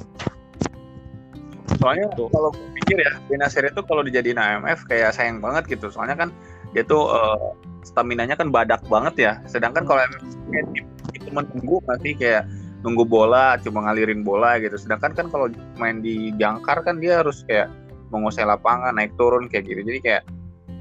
[1.83, 5.91] soalnya kalau pikir ya Benacer itu kalau dijadiin AMF kayak sayang banget gitu.
[5.91, 6.29] Soalnya kan
[6.71, 7.51] dia tuh uh,
[7.83, 9.33] stamina-nya kan badak banget ya.
[9.51, 12.47] Sedangkan kalau MFF itu menunggu masih kayak
[12.87, 14.79] nunggu bola, cuma ngalirin bola gitu.
[14.79, 17.67] Sedangkan kan kalau main di jangkar kan dia harus kayak
[18.15, 19.83] menguasai lapangan, naik turun kayak gitu.
[19.83, 20.23] Jadi kayak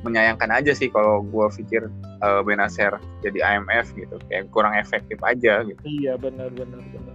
[0.07, 1.87] menyayangkan aja sih kalau gue pikir
[2.23, 2.95] uh, Benacer
[3.27, 4.23] jadi IMF gitu.
[4.31, 5.83] Kayak kurang efektif aja gitu.
[5.83, 7.15] Iya benar benar benar.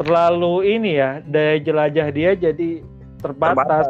[0.00, 2.80] Terlalu ini ya daya jelajah dia jadi
[3.22, 3.86] terbatas, terbatas.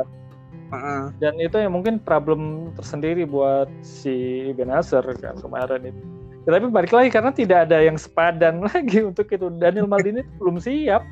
[0.72, 1.12] Uh-uh.
[1.20, 6.02] dan itu yang mungkin problem tersendiri buat si Benacer kan kemarin itu.
[6.42, 9.52] Ya, tapi balik lagi karena tidak ada yang sepadan lagi untuk itu.
[9.56, 11.04] Daniel Maldini belum siap.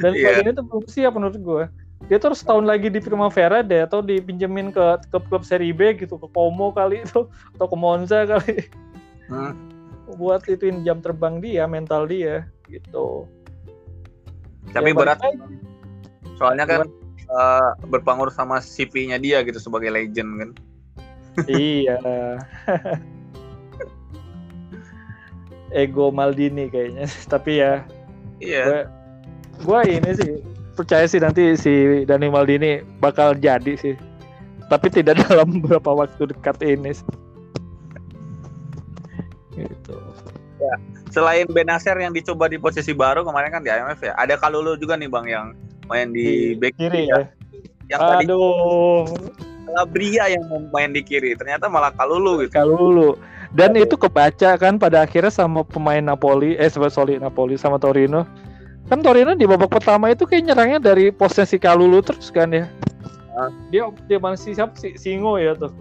[0.00, 0.36] Dan yeah.
[0.38, 1.64] Maldini itu belum siap menurut gue
[2.10, 6.18] dia tuh harus tahun lagi di Primavera deh atau dipinjemin ke klub-klub seri B gitu
[6.18, 7.24] ke Como kali itu
[7.58, 8.66] atau ke Monza kali.
[9.32, 9.56] Hmm.
[10.20, 13.24] buat ituin jam terbang dia mental dia gitu.
[14.76, 15.18] Tapi ya, berat.
[16.36, 16.84] soalnya kan
[17.32, 20.50] uh, berpengaruh sama CV-nya dia gitu sebagai legend kan
[21.48, 21.98] iya
[25.72, 27.82] ego Maldini kayaknya tapi ya
[28.38, 28.86] iya
[29.62, 30.32] gue ini sih
[30.72, 33.94] percaya sih nanti si Dani Maldini bakal jadi sih.
[34.72, 36.96] Tapi tidak dalam beberapa waktu dekat ini.
[39.52, 39.96] Gitu.
[40.56, 40.74] Ya.
[41.12, 44.96] Selain Benacer yang dicoba di posisi baru kemarin kan di IMF ya, ada Kalulu juga
[44.96, 45.52] nih Bang yang
[45.92, 47.28] main di, di back kiri ya.
[47.92, 49.04] Yang Aduh.
[49.68, 52.56] Calabria yang main di kiri, ternyata malah Kalulu gitu.
[52.56, 53.20] Kalulu.
[53.52, 53.84] Dan Aduh.
[53.84, 58.24] itu kebaca kan pada akhirnya sama pemain Napoli, eh sorry Napoli sama Torino
[58.92, 62.68] kan Torino di babak pertama itu kayak nyerangnya dari posisi Kalulu terus kan ya
[63.38, 63.48] ah.
[63.72, 65.72] dia dia masih siapa sih Singo ya tuh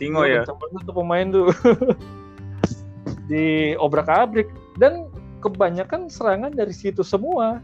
[0.00, 0.58] Singo ya tuh
[0.90, 1.54] pemain tuh
[3.30, 5.06] di obrak abrik dan
[5.38, 7.62] kebanyakan serangan dari situ semua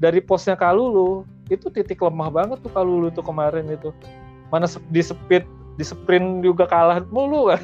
[0.00, 3.94] dari posnya Kalulu itu titik lemah banget tuh Kalulu tuh kemarin itu
[4.50, 5.44] mana di speed
[5.76, 7.62] di sprint juga kalah mulu kan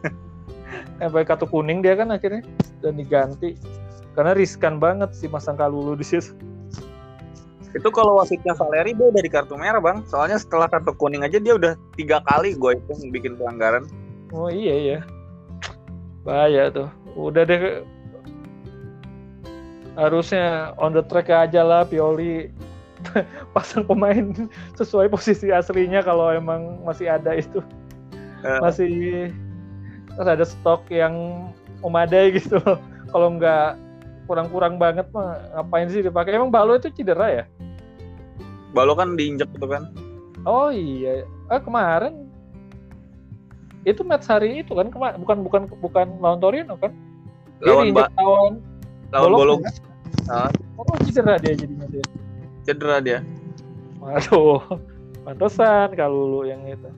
[0.98, 2.44] sampai kartu kuning dia kan akhirnya
[2.80, 3.58] dan diganti
[4.18, 6.34] karena riskan banget sih masang Kalulu di situ.
[7.70, 10.02] Itu kalau wasitnya Valeri dia udah di kartu merah bang.
[10.10, 13.86] Soalnya setelah kartu kuning aja dia udah tiga kali gue itu bikin pelanggaran.
[14.34, 14.98] Oh iya iya.
[16.26, 16.90] Bahaya tuh.
[17.14, 17.86] Udah deh
[19.98, 22.54] harusnya on the track aja lah Pioli.
[23.54, 24.34] Pasang pemain
[24.74, 27.58] sesuai posisi aslinya kalau emang masih ada itu.
[28.38, 28.62] Uh.
[28.62, 28.94] masih
[30.14, 31.50] ada stok yang
[31.82, 32.62] memadai gitu
[33.10, 33.74] kalau nggak
[34.30, 36.38] kurang-kurang banget mah ngapain sih dipakai?
[36.38, 37.44] Emang Balo itu cedera ya?
[38.76, 39.90] Balo kan diinjek itu kan?
[40.44, 41.24] Oh iya.
[41.48, 42.28] Ah kemarin
[43.88, 44.92] itu match hari itu kan?
[44.92, 46.92] Kemar bukan bukan bukan lawan Torino kan?
[47.64, 48.52] Dia lawan ba lawan
[49.10, 49.72] lawan Bolog, kan?
[50.30, 52.04] Oh cedera dia jadinya dia
[52.68, 53.18] cedera dia?
[53.98, 54.62] Waduh
[55.28, 56.88] pantesan kalau lu yang itu.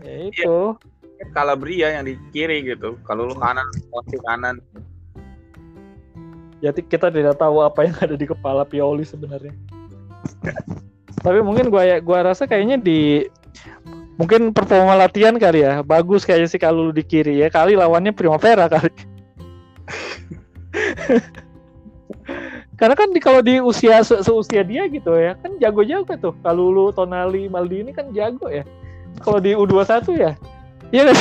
[0.00, 0.56] Ya itu.
[1.20, 2.96] Ya, Calabria yang di kiri gitu.
[3.04, 4.56] Kalau lu kanan posisi kanan.
[6.60, 9.52] Jadi kita tidak tahu apa yang ada di kepala Pioli sebenarnya.
[11.24, 13.28] Tapi mungkin gua ya gua rasa kayaknya di
[14.16, 15.84] mungkin performa latihan kali ya.
[15.84, 17.52] Bagus kayaknya sih kalau di kiri ya.
[17.52, 18.88] Kali lawannya Primavera kali
[22.80, 26.34] karena kan di, kalau di usia se seusia dia gitu ya kan jago-jago tuh.
[26.40, 28.64] Kalau lu Tonali Maldini kan jago ya.
[29.20, 30.32] Kalau di U21 ya.
[30.88, 31.16] Iya kan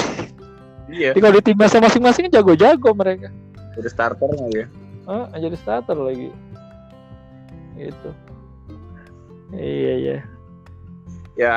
[0.87, 1.09] iya.
[1.11, 3.27] Kalau di timnasnya masing-masing jago-jago mereka.
[3.75, 4.71] Udah starter ya.
[5.03, 6.31] Oh, jadi starter lagi.
[7.75, 8.09] Itu
[9.51, 10.17] iya iya.
[11.35, 11.55] Ya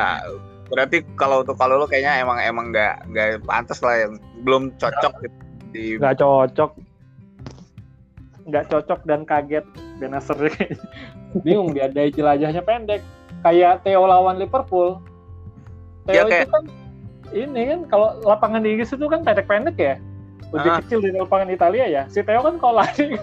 [0.67, 4.12] berarti kalau untuk kalau lo kayaknya emang emang nggak nggak pantas lah yang
[4.43, 5.38] belum cocok gitu
[5.73, 6.71] di nggak cocok
[8.46, 9.64] nggak cocok dan kaget
[10.02, 10.37] Benacer
[11.46, 13.00] bingung dia ada jelajahnya pendek.
[13.42, 14.98] Kayak Theo lawan Liverpool.
[16.07, 16.46] Theo ya, kayak...
[16.46, 16.64] itu kan
[17.33, 19.94] ini kan kalau lapangan di Inggris itu kan pendek-pendek ya.
[20.52, 20.76] Lebih ah.
[20.85, 22.02] kecil dari lapangan Italia ya.
[22.11, 23.16] Si Theo kan kalau lari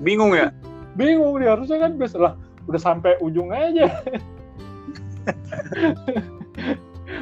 [0.00, 0.50] bingung ya?
[0.98, 2.34] Bingung dia harusnya kan bisa lah
[2.66, 3.86] udah sampai ujung aja.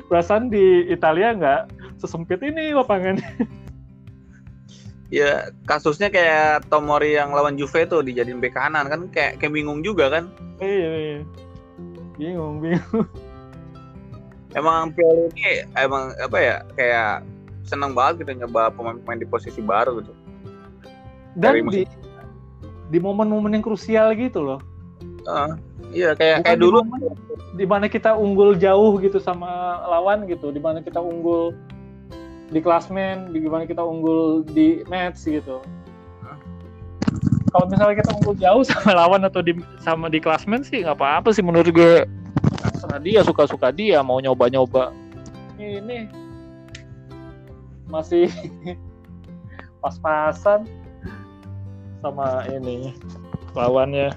[0.08, 1.60] Perasaan di Italia nggak
[2.00, 3.20] sesempit ini lapangan
[5.08, 9.80] ya kasusnya kayak Tomori yang lawan Juve tuh dijadiin bek kanan kan kayak kayak bingung
[9.80, 10.28] juga kan
[10.60, 11.20] iya, iya.
[12.20, 13.08] bingung bingung
[14.56, 17.24] emang Pioli ini emang apa ya kayak
[17.68, 20.12] seneng banget gitu nyoba pemain-pemain di posisi baru gitu.
[21.36, 21.84] Dan di
[22.88, 24.60] di momen-momen yang krusial gitu loh.
[25.28, 25.52] Uh,
[25.92, 26.78] iya kayak Bukan kayak dulu
[27.60, 31.52] di mana kita unggul jauh gitu sama lawan gitu, di mana kita unggul
[32.48, 35.61] di klasmen, di mana kita unggul di match gitu.
[37.48, 41.32] Kalau misalnya kita unggul jauh sama lawan atau di sama di klasmen sih nggak apa-apa
[41.32, 42.04] sih menurut gue.
[42.58, 44.92] Karena dia suka-suka dia mau nyoba-nyoba
[45.58, 46.06] ini
[47.90, 48.30] masih
[49.82, 50.64] pas-pasan
[51.98, 52.94] sama ini
[53.58, 54.14] lawannya.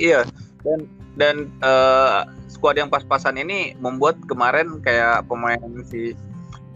[0.00, 0.24] Iya,
[0.64, 0.88] dan
[1.20, 6.16] dan uh, skuad yang pas-pasan ini membuat kemarin kayak pemain si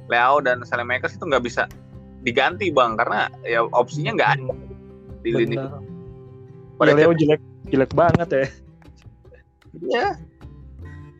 [0.08, 1.64] Leo dan Salemakers itu nggak bisa
[2.24, 4.52] diganti bang karena ya opsinya nggak ada
[5.24, 5.56] di lini.
[6.76, 7.40] Pada ya, Leo jelek
[7.72, 8.46] jelek banget ya.
[9.80, 10.06] Iya.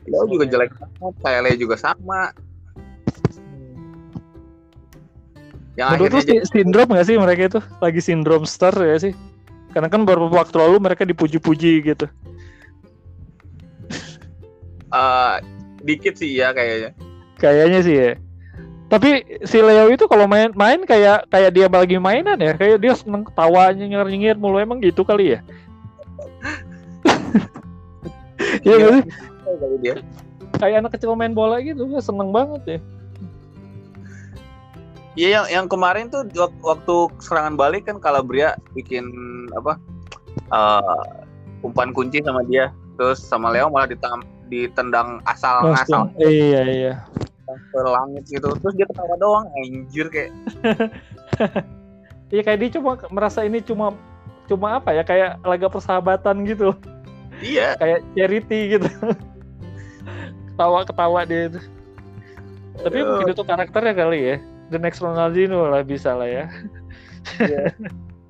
[0.05, 2.33] Leo juga jelek banget, Leo juga sama.
[5.75, 6.51] Yang Menurut akhirnya jadi...
[6.55, 7.61] sindrom gak sih mereka itu?
[7.83, 9.13] Lagi sindrom star ya sih?
[9.75, 12.07] Karena kan beberapa waktu lalu mereka dipuji-puji gitu.
[14.95, 15.43] Uh,
[15.83, 16.95] dikit sih ya kayaknya.
[17.43, 18.11] Kayaknya sih ya.
[18.85, 22.93] Tapi si Leo itu kalau main main kayak kayak dia lagi mainan ya, kayak dia
[22.95, 25.41] seneng ketawa nyengir nyengir mulu emang gitu kali ya.
[28.65, 29.05] Iya gak sih?
[30.61, 32.79] Kayak anak kecil main bola gitu, seneng banget ya.
[35.15, 36.27] Iya yang yang kemarin tuh
[36.63, 39.07] waktu serangan balik kan Calabria bikin
[39.55, 39.79] apa
[40.51, 41.23] uh,
[41.63, 43.87] umpan kunci sama dia terus sama Leo malah
[44.51, 46.95] ditendang asal ngasal iya iya
[47.57, 48.49] ke langit gitu.
[48.61, 50.33] Terus dia ketawa doang anjir kayak.
[52.33, 53.95] Iya kayak dia cuma merasa ini cuma
[54.51, 56.75] cuma apa ya kayak laga persahabatan gitu.
[57.39, 57.79] Iya.
[57.79, 58.89] Kayak charity gitu.
[60.51, 61.61] Ketawa ketawa dia itu.
[62.83, 64.37] Tapi mungkin itu karakternya kali ya.
[64.75, 66.45] The next Ronaldinho lah bisa lah ya.
[67.39, 67.71] Yeah.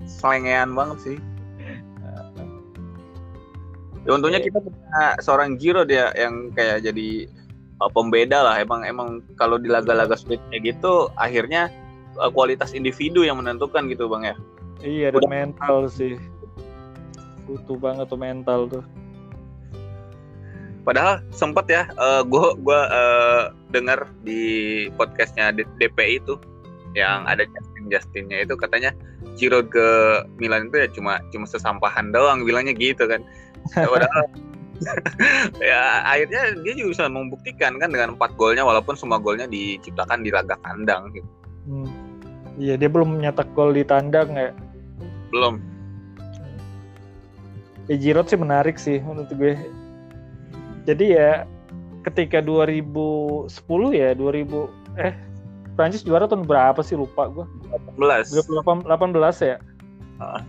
[0.05, 1.19] Selengean banget sih.
[4.05, 7.25] Ya, untungnya kita punya seorang Giro dia yang kayak jadi
[7.85, 8.57] uh, pembeda lah.
[8.65, 11.69] Emang emang kalau di laga-laga sulit kayak gitu, akhirnya
[12.17, 14.37] uh, kualitas individu yang menentukan gitu bang ya.
[14.85, 15.31] Iya dan Udah.
[15.31, 16.17] mental sih.
[17.45, 18.85] Butuh banget tuh mental tuh.
[20.85, 23.43] Padahal sempet ya, uh, eh, gue gua uh,
[23.73, 26.37] dengar di podcastnya DPI itu
[26.93, 28.93] yang ada Justin Justinnya itu katanya
[29.35, 29.87] Giroud ke
[30.39, 33.25] Milan itu ya cuma cuma sesampahan doang bilangnya gitu kan.
[33.73, 34.29] Ya, padahal
[35.71, 40.31] ya akhirnya dia juga bisa membuktikan kan dengan empat golnya walaupun semua golnya diciptakan di
[40.35, 41.31] laga kandang gitu.
[41.69, 41.91] Hmm.
[42.59, 44.51] Iya dia belum menyetak gol di tandang ya.
[45.31, 45.59] Belum.
[47.91, 49.55] Ya Giroud sih menarik sih menurut gue
[50.85, 51.31] jadi ya
[52.05, 53.49] ketika 2010
[53.97, 55.15] ya 2000 eh
[55.75, 57.45] Prancis juara tahun berapa sih lupa gue
[57.99, 59.57] 18 18 ya
[60.21, 60.41] uh.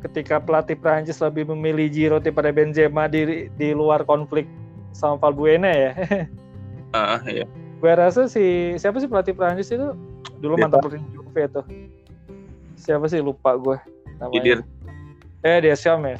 [0.00, 4.48] Ketika pelatih Prancis lebih memilih Giroud daripada Benzema di di luar konflik
[4.96, 5.92] sama Valbuena ya
[6.96, 7.44] uh, iya.
[7.80, 9.92] gue rasa si siapa sih pelatih Prancis itu
[10.40, 11.64] dulu mantan pelatih Juve tuh
[12.80, 13.76] siapa sih lupa gue
[14.16, 14.60] namanya Didier.
[15.44, 16.18] eh Deschamps ya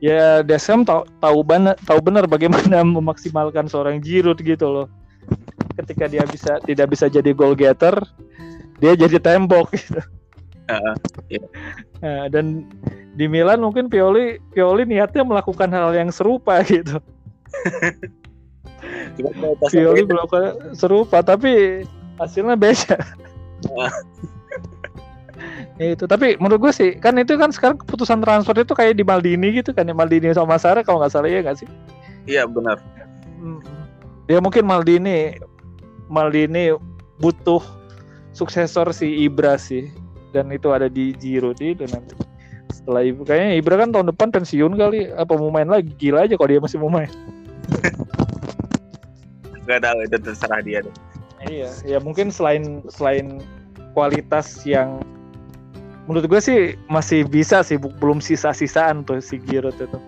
[0.00, 4.88] ya Deschamps tahu tahu benar tahu benar bagaimana memaksimalkan seorang Giroud gitu loh.
[5.76, 7.94] Ketika dia bisa tidak bisa jadi goal getter,
[8.82, 10.00] dia jadi tembok gitu.
[10.70, 10.94] Uh,
[11.26, 11.46] yeah.
[11.98, 12.68] nah, dan
[13.18, 17.02] di Milan mungkin Pioli Pioli niatnya melakukan hal yang serupa gitu.
[19.72, 21.82] Pioli melakukan serupa tapi
[22.20, 22.98] hasilnya beda.
[23.66, 23.90] Uh
[25.80, 29.48] itu tapi menurut gue sih kan itu kan sekarang keputusan transfer itu kayak di Maldini
[29.56, 31.68] gitu kan ya Maldini sama Sarah kalau nggak salah ya nggak sih
[32.28, 32.76] iya benar
[33.40, 33.64] hmm.
[34.28, 35.40] ya mungkin Maldini
[36.12, 36.76] Maldini
[37.16, 37.64] butuh
[38.36, 39.88] suksesor si Ibra sih
[40.30, 42.14] dan itu ada di Giro itu nanti
[42.70, 45.90] setelah ibu kayaknya Ibra kan tahun depan pensiun kali apa mau main lagi?
[45.98, 47.10] Gila aja kalau dia masih mau main.
[49.68, 50.94] Gak tahu itu terserah dia deh.
[51.50, 53.40] Iya ya mungkin selain selain
[53.92, 55.02] kualitas yang
[56.04, 56.58] menurut gue sih
[56.90, 59.98] masih bisa sih belum sisa-sisaan tuh si Giroud itu.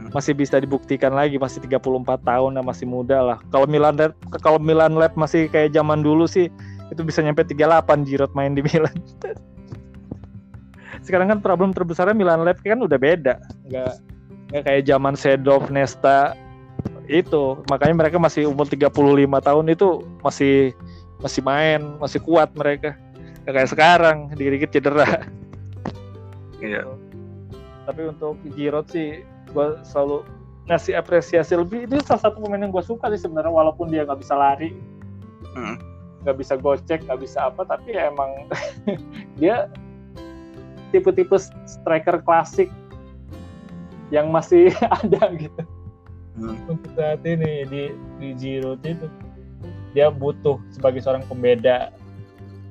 [0.00, 0.10] Hmm.
[0.16, 3.38] masih bisa dibuktikan lagi masih 34 tahun dan masih muda lah.
[3.54, 3.96] Kalau Milan
[4.42, 6.50] kalau Milan Lab masih kayak zaman dulu sih
[6.90, 8.94] itu bisa nyampe 38 Giroud main di Milan
[11.10, 13.34] sekarang kan problem terbesarnya Milan Lab kan udah beda
[13.66, 13.94] nggak
[14.54, 16.38] nggak kayak zaman Sedov Nesta
[17.10, 18.94] itu makanya mereka masih umur 35
[19.42, 20.70] tahun itu masih
[21.18, 22.94] masih main masih kuat mereka
[23.40, 25.26] Gak kayak sekarang dikit-dikit cedera
[26.60, 26.84] Iya.
[27.88, 30.22] Tapi untuk Giroud sih gue selalu
[30.68, 31.88] ngasih apresiasi lebih.
[31.88, 34.70] Ini salah satu pemain yang gue suka sih sebenarnya walaupun dia nggak bisa lari,
[35.56, 35.76] hmm.
[36.22, 36.42] nggak hmm.
[36.44, 38.30] bisa gocek, nggak bisa apa, tapi ya emang
[39.40, 39.66] dia
[40.90, 42.68] tipe-tipe striker klasik
[44.10, 45.62] yang masih ada gitu
[46.38, 46.70] hmm.
[46.70, 47.82] untuk saat ini di
[48.18, 49.06] di Giroud itu
[49.94, 51.90] dia butuh sebagai seorang pembeda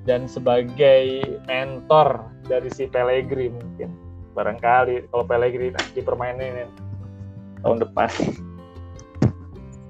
[0.08, 3.92] dan sebagai mentor dari si Pellegrini mungkin
[4.36, 6.72] barangkali kalau Pellegrini dipermainin
[7.64, 8.08] tahun depan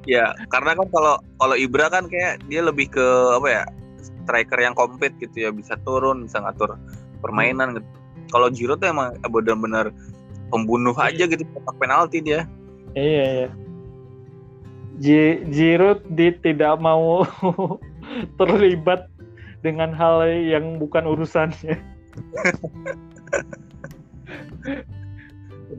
[0.10, 3.63] Ya, karena kan kalau kalau Ibra kan kayak dia lebih ke apa ya?
[4.00, 6.78] striker yang komplit gitu ya, bisa turun, bisa ngatur
[7.22, 7.89] permainan gitu.
[8.30, 9.89] Kalau Giroud tuh emang benar-benar
[10.50, 12.46] pembunuh aja gitu, kotak penalti dia.
[12.98, 13.50] Iya, iya.
[15.50, 17.24] Giroud di, tidak mau
[18.39, 19.08] terlibat
[19.62, 21.78] dengan hal yang bukan urusannya.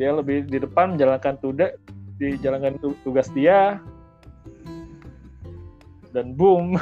[0.01, 1.77] dia lebih di depan menjalankan tuda,
[2.17, 3.77] dijalankan tu- tugas dia,
[6.17, 6.81] dan boom,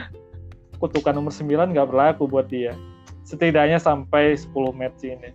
[0.82, 2.76] kutukan nomor 9 nggak berlaku buat dia.
[3.32, 5.32] Setidaknya sampai 10 match ini.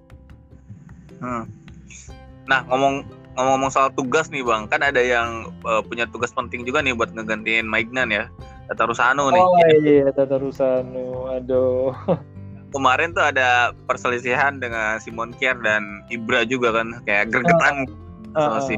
[1.18, 1.50] Hmm.
[2.46, 3.02] Nah, ngomong
[3.34, 7.10] ngomong soal tugas nih bang, kan ada yang uh, punya tugas penting juga nih buat
[7.14, 8.30] ngegantiin Maignan ya,
[8.70, 9.42] Tata Rusano nih.
[9.42, 11.94] Oh iya, Tata Rusano, aduh.
[12.74, 17.90] Kemarin tuh ada perselisihan dengan Simon Kier dan Ibra juga kan, kayak gregetan
[18.38, 18.78] sama si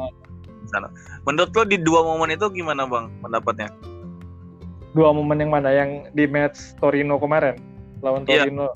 [0.63, 0.87] Rusano.
[1.27, 3.67] Menurut lo di dua momen itu gimana bang pendapatnya?
[4.95, 5.71] Dua momen yang mana?
[5.75, 7.59] Yang di match Torino kemarin
[8.03, 8.47] lawan Iya.
[8.47, 8.71] Torino.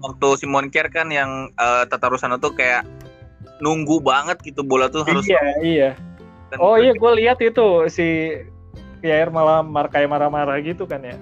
[0.00, 2.88] Waktu Simon Kier kan yang uh, Tata Rusano tuh kayak
[3.60, 5.90] nunggu banget gitu bola tuh harus Iya, iya.
[6.48, 8.40] kan Oh iya, gue lihat itu si
[9.04, 11.16] Pierre malah mar kayak marah-marah gitu kan ya.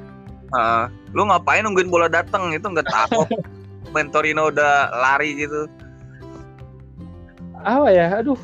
[0.55, 3.27] Uh, lu ngapain nungguin bola datang itu nggak tahu
[3.93, 5.69] main Torino udah lari gitu
[7.59, 8.23] Apa ya?
[8.23, 8.39] Aduh.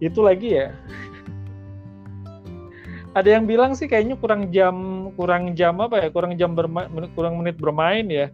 [0.00, 0.72] Itu lagi ya.
[3.10, 6.08] Ada yang bilang sih kayaknya kurang jam kurang jam apa ya?
[6.14, 6.86] Kurang jam bermain
[7.18, 8.30] kurang menit bermain ya.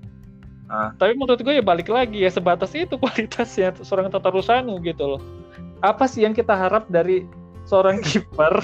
[0.67, 0.91] Ah.
[0.99, 5.23] Tapi menurut gue ya balik lagi ya sebatas itu kualitasnya seorang Tata Rusano gitu loh.
[5.83, 7.23] Apa sih yang kita harap dari
[7.67, 8.63] seorang kiper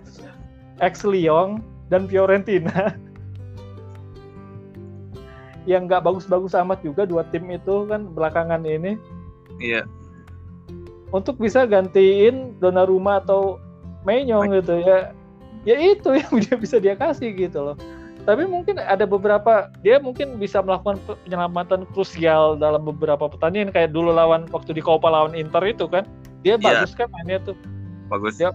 [0.86, 2.92] ex Lyon dan Fiorentina?
[5.66, 8.94] Yang nggak bagus-bagus amat juga dua tim itu kan belakangan ini.
[9.58, 9.82] Iya.
[11.10, 13.58] Untuk bisa gantiin Donnarumma atau
[14.06, 15.10] Menyong gitu ya.
[15.66, 17.74] Ya itu yang dia bisa dia kasih gitu loh
[18.26, 23.70] tapi mungkin ada beberapa dia mungkin bisa melakukan penyelamatan krusial dalam beberapa pertandingan.
[23.70, 26.02] Kayak dulu lawan waktu di Copa lawan Inter itu kan.
[26.42, 26.66] Dia Iya.
[26.82, 27.54] bagus kan mainnya tuh.
[28.10, 28.34] Bagus.
[28.38, 28.50] Ya.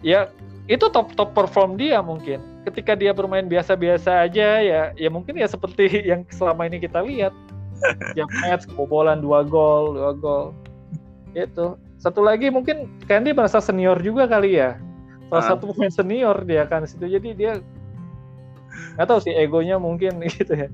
[0.00, 0.20] ya
[0.64, 2.40] itu top top perform dia mungkin.
[2.64, 7.36] Ketika dia bermain biasa-biasa aja ya ya mungkin ya seperti yang selama ini kita lihat.
[8.18, 10.44] Yang match kebobolan dua gol dua gol.
[11.36, 14.80] Itu satu lagi mungkin Candy merasa senior juga kali ya.
[15.28, 15.48] Salah Ah.
[15.52, 17.04] satu pemain senior dia kan situ.
[17.04, 17.60] Jadi dia
[18.94, 20.68] nggak tahu sih egonya mungkin gitu ya.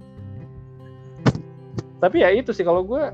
[2.01, 3.13] Tapi ya itu sih kalau gue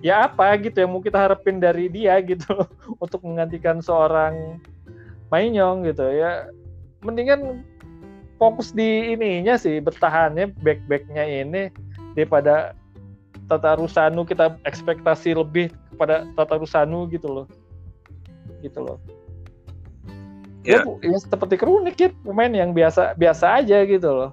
[0.00, 2.48] ya apa gitu yang mau kita harapin dari dia gitu
[3.04, 4.60] untuk menggantikan seorang
[5.30, 6.50] Mainyong gitu ya.
[7.06, 7.62] Mendingan
[8.36, 11.70] fokus di ininya sih bertahannya back backnya ini
[12.18, 12.74] daripada
[13.46, 17.46] Tata Rusanu kita ekspektasi lebih kepada Tata Rusanu gitu loh.
[18.60, 19.19] Gitu loh
[20.60, 20.84] Ya.
[20.84, 24.30] ya, ya seperti kronik ya pemain yang biasa biasa aja gitu loh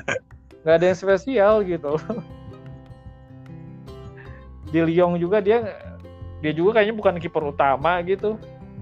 [0.62, 2.20] nggak ada yang spesial gitu loh.
[4.68, 5.76] di Lyon juga dia
[6.40, 8.36] dia juga kayaknya bukan kiper utama gitu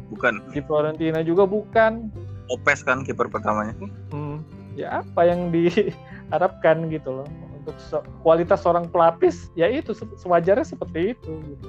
[0.09, 2.11] bukan di Fiorentina juga bukan
[2.51, 3.75] Lopez kan kiper pertamanya
[4.11, 4.43] Hmm,
[4.75, 10.67] ya apa yang diharapkan gitu loh untuk se- kualitas seorang pelapis ya itu se- sewajarnya
[10.67, 11.69] seperti itu gitu.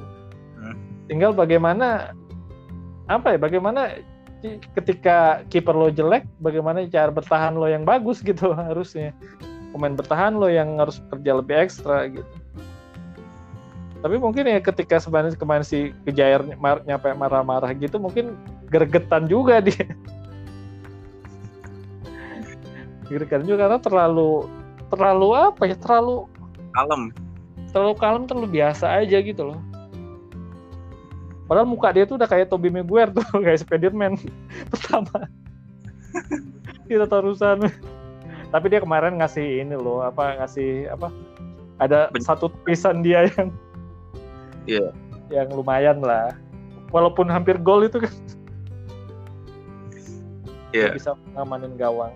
[0.57, 0.77] Hmm.
[1.05, 2.13] tinggal bagaimana
[3.05, 4.01] apa ya bagaimana
[4.73, 9.13] ketika kiper lo jelek bagaimana cara bertahan lo yang bagus gitu harusnya.
[9.71, 12.27] Pemain bertahan lo yang harus kerja lebih ekstra gitu.
[14.01, 18.33] Tapi mungkin ya ketika sebenarnya kemarin si Kejair mar- nyampe marah-marah gitu mungkin
[18.73, 19.85] gergetan juga dia.
[23.11, 24.49] Gergetan juga karena terlalu
[24.91, 26.27] terlalu apa ya terlalu
[26.75, 27.11] kalem.
[27.71, 29.59] terlalu kalem terlalu biasa aja gitu loh
[31.51, 34.15] padahal muka dia tuh udah kayak Tobey Maguire tuh kayak Spiderman
[34.71, 35.27] pertama.
[36.87, 37.67] Kita terusan
[38.47, 41.11] tapi dia kemarin ngasih ini loh apa ngasih apa
[41.75, 43.51] ada Ben- satu tulisan dia yang
[44.63, 44.87] Iya.
[45.27, 46.31] yang lumayan lah.
[46.91, 48.13] Walaupun hampir gol itu kan.
[50.71, 50.87] Iya.
[50.87, 52.15] dia bisa ngamanin gawang.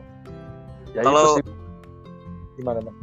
[0.96, 1.56] Ya Kalau- itu sih.
[2.56, 2.96] Gimana bang?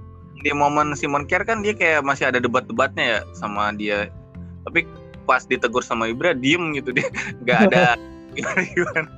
[0.42, 4.10] di momen Simon Kier kan dia kayak masih ada debat-debatnya ya sama dia.
[4.66, 4.82] Tapi
[5.32, 7.06] pas ditegur sama Ibra diem gitu dia
[7.40, 7.80] nggak ada
[8.36, 9.08] gimana gimana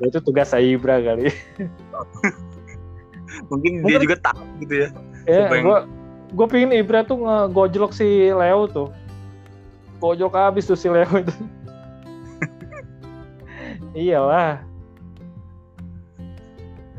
[0.00, 1.28] Ya, itu tugas saya Ibra kali
[3.46, 4.88] mungkin dia Mungkin- juga takut gitu ya
[5.24, 5.76] Ya, Siapa yang- gue
[6.34, 8.88] gue pingin Ibra tuh ngegojlok si Leo tuh.
[9.96, 11.32] Gojlok habis tuh si Leo itu.
[13.96, 14.60] Iyalah.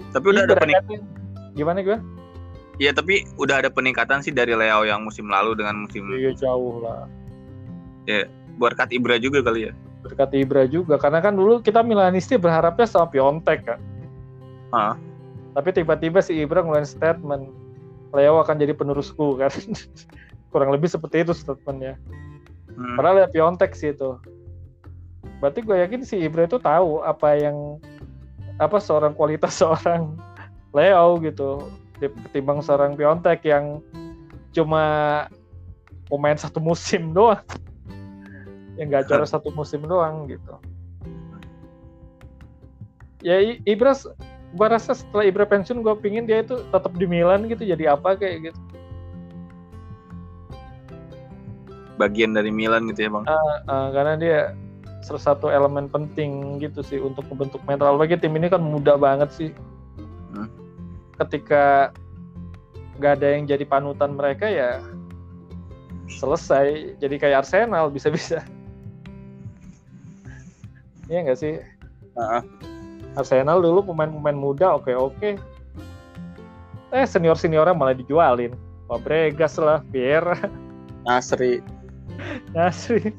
[0.09, 1.05] tapi udah ada Ibra pening kan-
[1.53, 1.97] Gimana gue?
[2.75, 6.79] ya tapi udah ada peningkatan sih dari Leo yang musim lalu dengan musim Iya jauh
[6.79, 7.03] lah.
[8.55, 9.73] Berkat Ibra juga kali ya
[10.05, 13.81] berkat Ibra juga karena kan dulu kita Milanisti berharapnya sama Piontek kan.
[14.69, 14.93] Ah.
[15.57, 17.49] Tapi tiba-tiba si Ibra ngeluarin statement
[18.13, 19.49] Leo akan jadi penerusku kan.
[20.53, 21.97] Kurang lebih seperti itu statementnya.
[22.69, 22.93] Hmm.
[22.93, 24.21] Padahal ya Piontek sih itu.
[25.41, 27.81] Berarti gue yakin si Ibra itu tahu apa yang
[28.61, 30.13] apa seorang kualitas seorang
[30.69, 31.65] Leo gitu
[31.97, 33.81] ketimbang seorang Piontek yang
[34.53, 35.25] cuma
[36.07, 37.41] pemain satu musim doang
[38.75, 40.55] yang gak gacor satu musim doang gitu.
[43.25, 43.97] Ya Ibra
[44.55, 48.15] gue rasa setelah Ibra pensiun gue pingin dia itu tetap di Milan gitu jadi apa
[48.15, 48.61] kayak gitu.
[51.95, 53.25] Bagian dari Milan gitu ya bang?
[53.25, 54.39] Uh, uh, karena dia
[55.03, 57.95] salah satu elemen penting gitu sih untuk membentuk mental.
[57.95, 59.51] Lagi tim ini kan muda banget sih.
[60.35, 60.51] Hmm.
[61.15, 61.95] ketika
[62.99, 64.83] nggak ada yang jadi panutan mereka ya
[66.11, 66.99] selesai.
[66.99, 68.43] Jadi kayak Arsenal bisa-bisa
[71.09, 71.61] Iya nggak sih?
[72.15, 72.41] Uh-huh.
[73.15, 75.39] Arsenal dulu pemain-pemain muda oke-oke.
[76.91, 78.55] Eh senior-seniornya malah dijualin.
[78.85, 80.37] Fabregas lah, Pierre.
[81.07, 81.61] Nasri.
[82.51, 83.13] Nasri.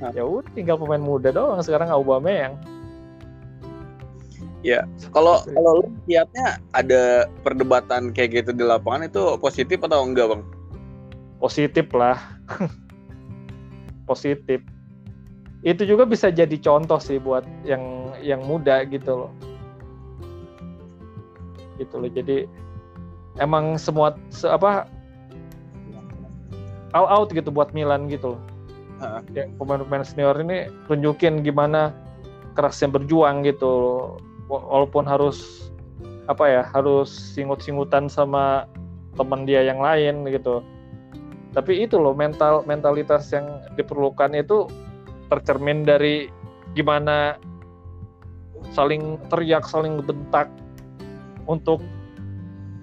[0.00, 0.12] Nah.
[0.12, 2.60] Ya udah tinggal pemain muda doang sekarang Aubameyang.
[4.66, 4.82] Ya,
[5.14, 10.42] kalau kalau lu lihatnya ada perdebatan kayak gitu di lapangan itu positif atau enggak, Bang?
[11.38, 12.18] Positif lah.
[14.10, 14.58] positif.
[15.66, 19.32] Itu juga bisa jadi contoh sih buat yang yang muda gitu loh.
[21.82, 22.06] Gitu loh.
[22.06, 22.46] Jadi
[23.42, 24.86] emang semua se apa
[26.94, 28.42] all out gitu buat Milan gitu loh.
[29.02, 29.20] Uh.
[29.34, 31.90] Yang pemain-pemain senior ini tunjukin gimana
[32.54, 34.02] kerasnya berjuang gitu loh
[34.48, 35.68] walaupun harus
[36.26, 38.66] apa ya harus singut-singutan sama
[39.14, 40.62] teman dia yang lain gitu
[41.54, 44.66] tapi itu loh mental mentalitas yang diperlukan itu
[45.28, 46.30] tercermin dari
[46.74, 47.38] gimana
[48.74, 50.50] saling teriak saling bentak
[51.46, 51.80] untuk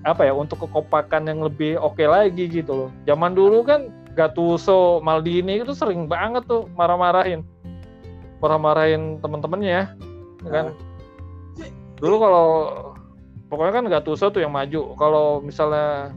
[0.03, 2.89] apa ya untuk kekompakan yang lebih oke okay lagi gitu loh.
[3.07, 7.41] Zaman dulu kan Gattuso Maldini itu sering banget tuh marah-marahin.
[8.43, 9.95] Marah-marahin temen-temennya
[10.43, 10.75] kan?
[10.75, 10.91] Uh
[12.03, 12.47] dulu kalau
[13.47, 14.91] pokoknya kan Gattuso tuh yang maju.
[14.99, 16.11] Kalau misalnya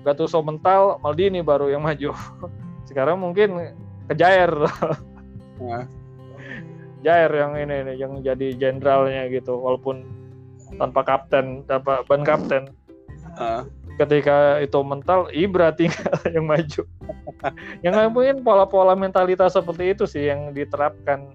[0.00, 2.16] Gattuso mental Maldini baru yang maju.
[2.88, 3.76] Sekarang mungkin
[4.08, 4.48] ke Jair
[5.60, 5.84] nah.
[7.04, 10.02] Jair yang ini nih yang jadi jenderalnya gitu walaupun
[10.74, 12.72] tanpa kapten tanpa ban kapten
[13.38, 13.62] uh.
[14.02, 16.82] ketika itu mental Ibra tinggal yang maju
[17.84, 21.30] yang mungkin pola-pola mentalitas seperti itu sih yang diterapkan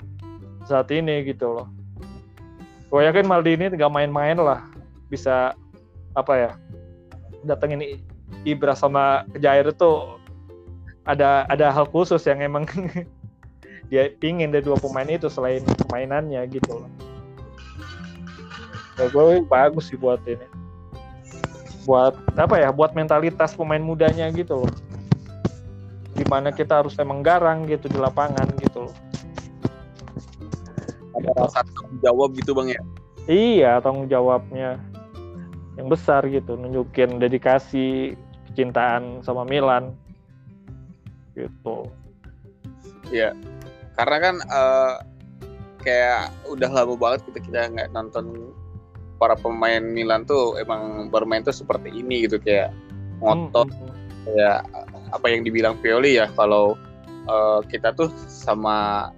[0.68, 1.68] saat ini gitu loh
[2.92, 4.68] gue yakin Maldini nggak main-main lah
[5.08, 5.56] bisa
[6.12, 6.52] apa ya
[7.48, 8.04] datengin
[8.44, 10.20] Ibra sama Jair itu
[11.08, 12.68] ada ada hal khusus yang emang
[13.92, 15.62] dia pingin dari dua pemain itu selain
[15.92, 16.92] mainannya gitu loh.
[18.96, 20.48] Ya, gue bagus sih buat ini.
[21.84, 22.72] Buat apa ya?
[22.72, 24.74] Buat mentalitas pemain mudanya gitu loh.
[26.16, 28.96] Di mana kita harus emang garang gitu di lapangan gitu loh
[31.22, 32.82] ada rasa tanggung jawab gitu bang ya
[33.30, 34.82] iya tanggung jawabnya
[35.78, 38.18] yang besar gitu nunjukin dedikasi
[38.52, 39.96] kecintaan sama Milan
[41.38, 41.88] gitu
[43.14, 43.32] ya
[43.96, 44.96] karena kan uh,
[45.82, 48.54] kayak udah lama banget kita kita nggak nonton
[49.18, 52.74] para pemain Milan tuh emang bermain tuh seperti ini gitu kayak
[53.22, 53.78] ngotot hmm.
[53.78, 54.24] hmm, hmm.
[54.26, 54.60] kayak
[55.12, 56.78] apa yang dibilang Pioli ya kalau
[57.30, 59.10] uh, kita tuh sama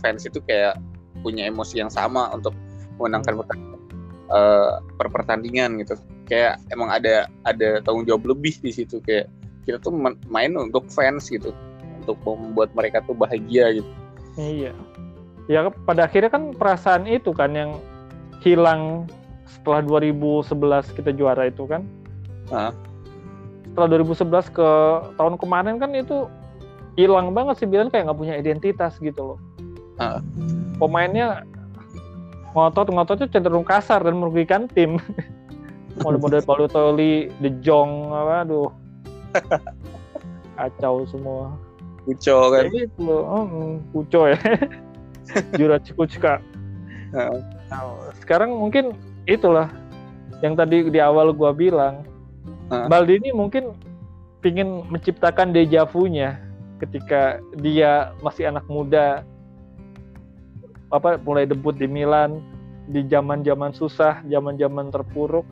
[0.00, 0.76] fans itu kayak
[1.24, 2.52] punya emosi yang sama untuk
[3.00, 3.80] memenangkan pertandingan,
[4.28, 5.94] uh, per pertandingan gitu
[6.28, 9.30] kayak emang ada ada tanggung jawab lebih di situ kayak
[9.64, 9.94] kita tuh
[10.30, 11.50] main untuk fans gitu
[12.06, 13.90] untuk membuat mereka tuh bahagia gitu
[14.38, 14.72] iya
[15.50, 17.82] ya pada akhirnya kan perasaan itu kan yang
[18.46, 19.10] hilang
[19.46, 21.82] setelah 2011 kita juara itu kan
[22.54, 22.70] uh.
[23.74, 24.70] setelah 2011 ke
[25.18, 26.30] tahun kemarin kan itu
[26.94, 29.38] hilang banget sih bilang kayak nggak punya identitas gitu loh
[29.98, 30.22] uh
[30.76, 31.44] pemainnya
[32.56, 34.96] ngotot-ngototnya cenderung kasar dan merugikan tim.
[36.04, 38.68] Model-model Balotelli, De Jong, apa, aduh.
[40.56, 41.56] Kacau semua.
[42.06, 42.64] Kuco kan?
[42.70, 44.38] Itu, hmm, Kuco ya.
[45.58, 46.38] Jura Cikucka.
[47.10, 47.34] Nah,
[48.22, 48.94] sekarang mungkin
[49.26, 49.66] itulah
[50.38, 52.06] yang tadi di awal gua bilang.
[52.70, 52.86] Uh.
[52.86, 53.74] Baldini mungkin
[54.46, 56.38] ingin menciptakan dejavunya
[56.78, 59.26] ketika dia masih anak muda
[60.94, 62.38] apa mulai debut di Milan
[62.86, 65.42] di zaman-zaman susah, zaman-zaman terpuruk.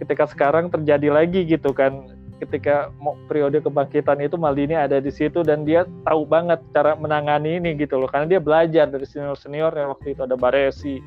[0.00, 2.08] Ketika sekarang terjadi lagi gitu kan
[2.42, 7.62] ketika mau periode kebangkitan itu Maldini ada di situ dan dia tahu banget cara menangani
[7.62, 8.10] ini gitu loh.
[8.10, 10.98] Karena dia belajar dari senior senior yang waktu itu ada Baresi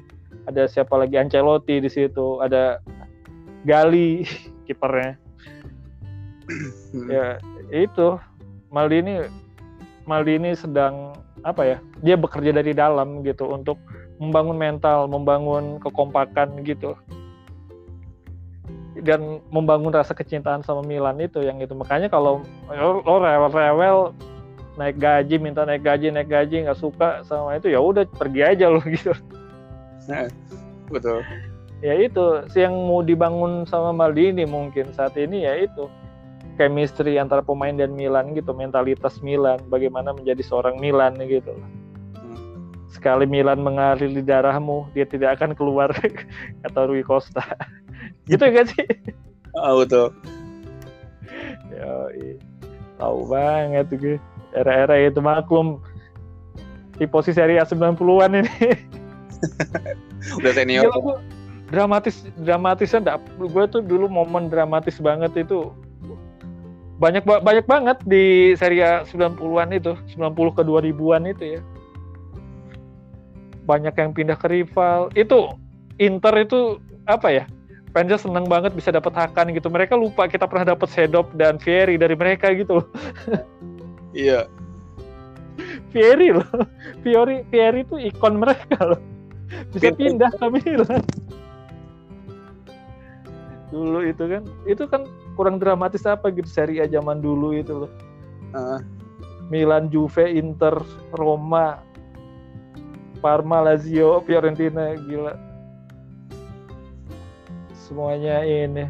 [0.48, 2.80] ada siapa lagi Ancelotti di situ ada
[3.68, 4.24] Gali
[4.68, 5.20] kipernya.
[6.48, 7.08] Hmm.
[7.12, 7.28] ya
[7.74, 8.16] itu.
[8.74, 9.24] Maldini
[10.04, 11.16] Maldini sedang
[11.48, 13.80] apa ya dia bekerja dari dalam gitu untuk
[14.20, 16.98] membangun mental membangun kekompakan gitu
[19.04, 21.76] dan membangun rasa kecintaan sama Milan itu yang itu.
[21.76, 24.16] Makanya kalau lo rewel-rewel
[24.80, 28.72] naik gaji minta naik gaji naik gaji nggak suka sama itu ya udah pergi aja
[28.72, 29.12] lo gitu.
[30.88, 31.26] Betul.
[31.84, 35.92] ya itu sih yang mau dibangun sama Maldini mungkin saat ini ya itu.
[36.56, 41.52] Chemistry antara pemain dan Milan gitu mentalitas Milan bagaimana menjadi seorang Milan gitu.
[42.16, 42.72] Hmm.
[42.88, 45.92] sekali Milan mengalir di darahmu dia tidak akan keluar
[46.64, 47.44] kata Rui Costa
[48.30, 48.86] gitu gak sih?
[49.56, 50.12] Ah, betul.
[51.72, 52.10] ya
[53.00, 54.18] tahu banget gue.
[54.56, 55.84] Era-era itu maklum.
[56.96, 58.52] Di posisi Serie A 90-an ini.
[60.40, 60.88] Udah senior.
[60.88, 61.18] Gila, gua
[61.66, 65.76] dramatis dramatisnya enggak gue tuh dulu momen dramatis banget itu.
[66.96, 71.62] Banyak ba- banyak banget di seri A 90-an itu 90 ke 2000-an itu ya.
[73.68, 75.12] Banyak yang pindah ke rival.
[75.20, 75.60] Itu
[76.00, 77.46] Inter itu apa ya
[77.96, 79.72] fansnya seneng banget bisa dapat Hakan gitu.
[79.72, 82.84] Mereka lupa kita pernah dapat Sedop dan Fieri dari mereka gitu
[84.12, 84.52] Iya.
[85.96, 86.44] Fieri loh.
[87.00, 89.00] Fieri Fieri itu ikon mereka loh.
[89.72, 90.20] Bisa Pintu.
[90.20, 91.04] pindah ke Milan.
[93.72, 95.08] Dulu itu kan itu kan
[95.40, 97.92] kurang dramatis apa gitu seri A zaman dulu itu loh.
[98.52, 98.80] Ah,
[99.48, 100.76] Milan Juve Inter
[101.16, 101.80] Roma
[103.20, 105.36] Parma Lazio Fiorentina gila
[107.86, 108.90] semuanya ini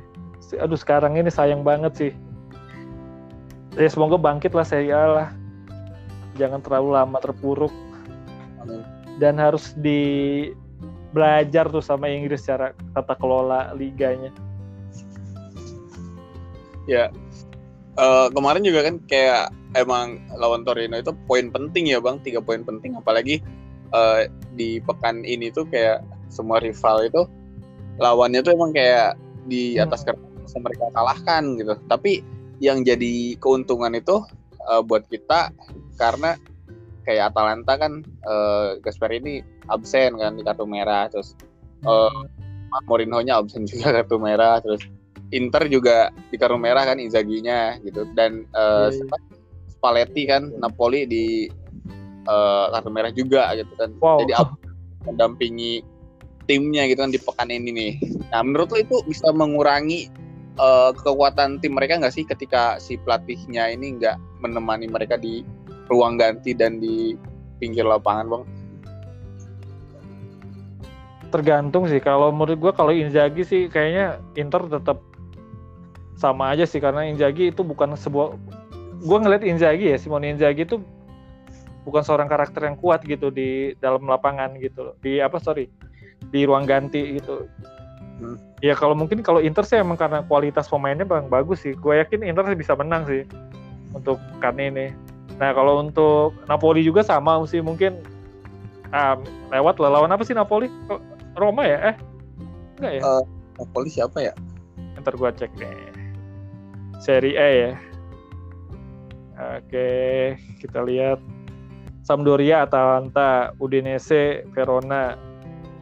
[0.55, 2.11] aduh sekarang ini sayang banget sih
[3.75, 5.29] ya semoga bangkit lah seri A lah
[6.39, 7.73] jangan terlalu lama terpuruk
[9.19, 10.51] dan harus di
[11.15, 14.31] belajar tuh sama Inggris cara tata kelola liganya.
[16.85, 17.07] Ya.
[17.95, 22.67] Eh, kemarin juga kan kayak emang lawan Torino itu poin penting ya bang, tiga poin
[22.67, 22.99] penting.
[22.99, 23.39] Apalagi
[23.95, 24.21] eh,
[24.59, 27.23] di pekan ini tuh kayak semua rival itu
[27.97, 29.15] lawannya tuh emang kayak
[29.45, 29.87] di Hmm.
[29.87, 31.73] atas kertas mereka kalahkan gitu.
[31.87, 32.23] Tapi
[32.59, 34.23] yang jadi keuntungan itu
[34.65, 35.51] eh, buat kita
[35.95, 36.33] karena
[37.05, 39.39] kayak Atalanta kan eh, Gasperini
[39.69, 41.37] absen kan di kartu merah terus
[41.83, 42.19] eh,
[42.87, 44.81] Mourinho-nya absen juga kartu merah terus
[45.33, 48.93] Inter juga di kartu merah kan Inzaghi-nya gitu dan Iya, iya.
[48.93, 49.17] siapa?
[49.69, 51.25] Spalletti kan Napoli di
[52.25, 54.23] eh, kartu merah juga gitu kan Wow.
[54.25, 54.33] jadi
[55.05, 55.85] mendampingi
[56.45, 57.93] timnya gitu kan di pekan ini nih.
[58.31, 60.09] Nah menurut lo itu bisa mengurangi
[60.57, 65.45] eh, kekuatan tim mereka nggak sih ketika si pelatihnya ini nggak menemani mereka di
[65.89, 67.13] ruang ganti dan di
[67.61, 68.43] pinggir lapangan bang?
[71.33, 71.99] Tergantung sih.
[71.99, 75.01] Kalau menurut gua kalau Inzaghi sih kayaknya Inter tetap
[76.15, 78.39] sama aja sih karena Inzaghi itu bukan sebuah
[79.03, 80.79] gua ngeliat Inzaghi ya Simone Inzaghi itu
[81.85, 85.69] bukan seorang karakter yang kuat gitu di dalam lapangan gitu di apa sorry
[86.29, 87.49] di ruang ganti gitu.
[88.15, 88.39] Hmm.
[88.63, 91.75] ya kalau mungkin kalau Inter sih emang karena kualitas pemainnya bang bagus sih.
[91.75, 93.27] Gue yakin Inter sih bisa menang sih
[93.91, 94.95] untuk kan ini.
[95.35, 97.99] Nah kalau untuk Napoli juga sama sih mungkin.
[98.95, 99.19] Ah,
[99.51, 99.99] lewat lah.
[99.99, 100.71] Lawan apa sih Napoli?
[101.35, 101.91] Roma ya?
[101.91, 101.95] Eh
[102.79, 103.01] enggak ya?
[103.03, 103.23] Eh.
[103.59, 104.33] Napoli siapa ya?
[104.95, 105.75] Ntar gua cek deh.
[107.03, 107.71] Seri A ya.
[109.59, 109.89] Oke
[110.63, 111.19] kita lihat.
[112.05, 115.17] Sampdoria Atalanta Udinese Verona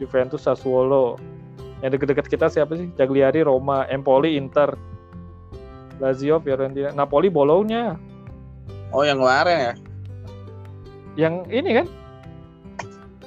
[0.04, 1.16] Juventus Sassuolo.
[1.80, 2.91] Yang deket-deket kita siapa sih?
[2.99, 4.76] Cagliari Roma Empoli Inter.
[6.04, 6.91] Lazio Fiorentina.
[6.91, 7.95] Napoli Bologna.
[8.91, 9.74] Oh yang kemarin ya?
[11.16, 11.88] Yang ini kan?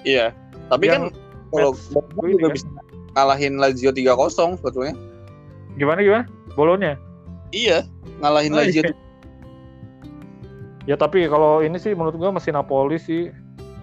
[0.05, 0.27] Iya.
[0.69, 1.03] Tapi Yang kan
[1.51, 2.55] kalau Bologna juga kan?
[2.55, 2.69] bisa
[3.17, 4.95] ngalahin Lazio 3-0 sebetulnya.
[5.77, 6.25] Gimana gimana?
[6.53, 6.93] Bologna?
[7.53, 7.85] Iya
[8.21, 8.83] ngalahin Oh, Lazio.
[8.85, 8.93] Iya.
[10.87, 13.29] ya tapi kalau ini sih menurut gua masih Napoli sih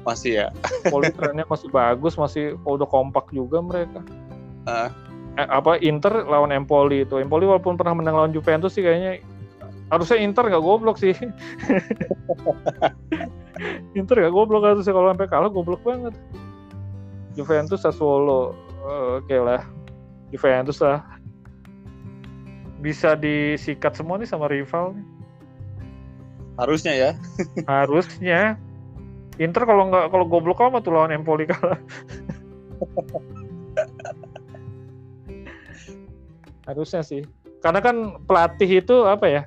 [0.04, 0.48] masih ya?
[0.84, 4.00] Napoli trennya masih bagus masih oh, udah kompak juga mereka.
[4.64, 4.92] Ah.
[5.36, 7.20] eh, apa Inter lawan Empoli itu.
[7.20, 9.24] Empoli walaupun pernah menang lawan Juventus sih kayaknya
[9.92, 11.16] harusnya Inter nggak goblok sih.
[14.00, 16.16] Inter nggak goblok harusnya kalau sampai kalah goblok banget.
[17.34, 19.64] Juventus Sassuolo Eh, oke lah.
[20.28, 21.00] Juventus lah.
[22.84, 24.92] Bisa disikat semua nih sama rival
[26.54, 27.12] harusnya ya.
[27.72, 28.62] Harusnya
[29.42, 31.80] Inter kalau nggak kalau goblok amat tuh lawan Empoli kalah?
[36.70, 37.26] Harusnya sih.
[37.66, 39.42] Karena kan pelatih itu apa ya?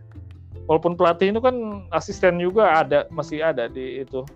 [0.66, 4.26] Walaupun pelatih itu kan asisten juga ada masih ada di itu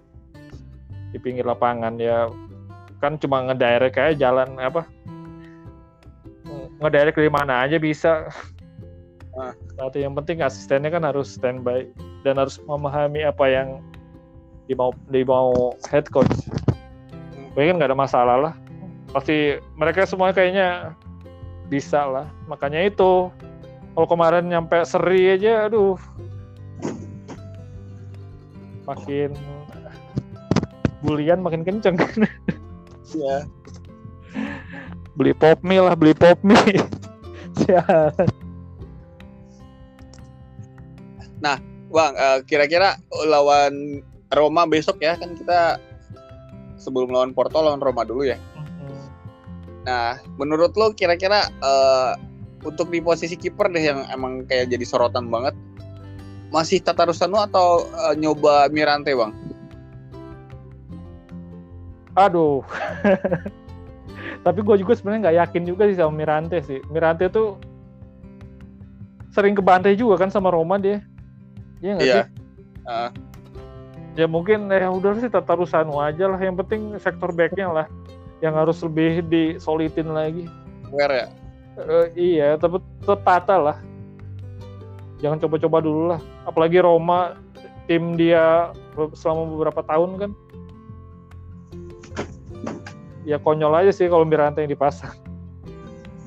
[1.11, 1.99] di pinggir lapangan.
[1.99, 2.31] Ya
[3.03, 4.87] kan cuma ngedirect kayak jalan apa?
[6.79, 8.31] Ngedirect dari mana aja bisa.
[9.35, 9.55] Ah.
[9.79, 11.91] Tapi yang penting asistennya kan harus standby
[12.23, 13.83] dan harus memahami apa yang
[14.71, 16.31] dimau dimau head coach.
[17.59, 18.55] Mungkin nggak ada masalah lah.
[19.11, 20.95] Pasti mereka semua kayaknya
[21.67, 22.31] bisa lah.
[22.47, 23.35] Makanya itu
[23.99, 25.99] kalau kemarin nyampe seri aja, aduh,
[28.87, 29.35] makin
[31.03, 31.99] bulian makin kenceng.
[33.11, 33.43] Iya.
[35.19, 36.79] beli pop mie lah, beli pop mie.
[37.59, 38.31] Sialan.
[41.91, 42.95] Bang, eh, kira-kira
[43.27, 45.83] lawan Roma besok ya kan kita
[46.79, 48.39] sebelum lawan Porto lawan Roma dulu ya.
[49.81, 52.13] Nah, menurut lo kira-kira eh,
[52.63, 55.57] untuk di posisi kiper deh yang emang kayak jadi sorotan banget,
[56.49, 59.33] masih Tata Rusano atau eh, nyoba Mirante bang?
[62.15, 62.61] Aduh.
[64.47, 66.79] Tapi gue juga sebenarnya nggak yakin juga sih sama Mirante sih.
[66.89, 67.57] Mirante tuh
[69.31, 71.01] sering kebantai juga kan sama Roma dia.
[71.81, 72.15] Iya nggak Iya.
[72.15, 72.27] sih?
[72.85, 73.11] Ah.
[74.19, 76.41] Ya mungkin ya udah sih Tata Rusano aja lah.
[76.41, 77.87] Yang penting sektor backnya lah
[78.41, 80.45] yang harus lebih disolitin lagi.
[80.91, 81.27] Where ya?
[81.79, 83.77] Eh, iya, tapi tetap Tata lah.
[85.21, 86.21] Jangan coba-coba dulu lah.
[86.49, 87.37] Apalagi Roma
[87.87, 88.73] tim dia
[89.15, 90.31] selama beberapa tahun kan.
[93.29, 95.15] Ya konyol aja sih kalau Mirante yang dipasang.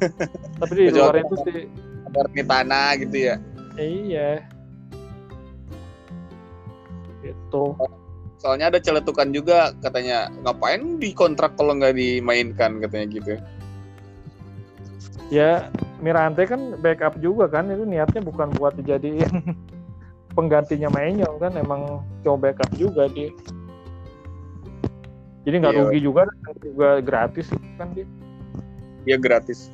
[0.59, 1.63] tapi di luar itu sih
[2.11, 3.35] Ada tanah gitu ya.
[3.79, 4.52] iya.
[7.23, 7.73] Itu.
[8.37, 13.33] Soalnya ada celetukan juga katanya ngapain dikontrak kalau nggak dimainkan katanya gitu.
[15.31, 15.71] Ya
[16.03, 19.55] Mirante kan backup juga kan itu niatnya bukan buat dijadiin
[20.37, 23.31] penggantinya Mainyo kan emang coba backup juga dia.
[25.43, 25.81] Jadi nggak Iya.
[25.87, 26.21] rugi juga
[26.61, 27.47] juga gratis
[27.79, 28.05] kan dia.
[29.03, 29.72] Dia gratis.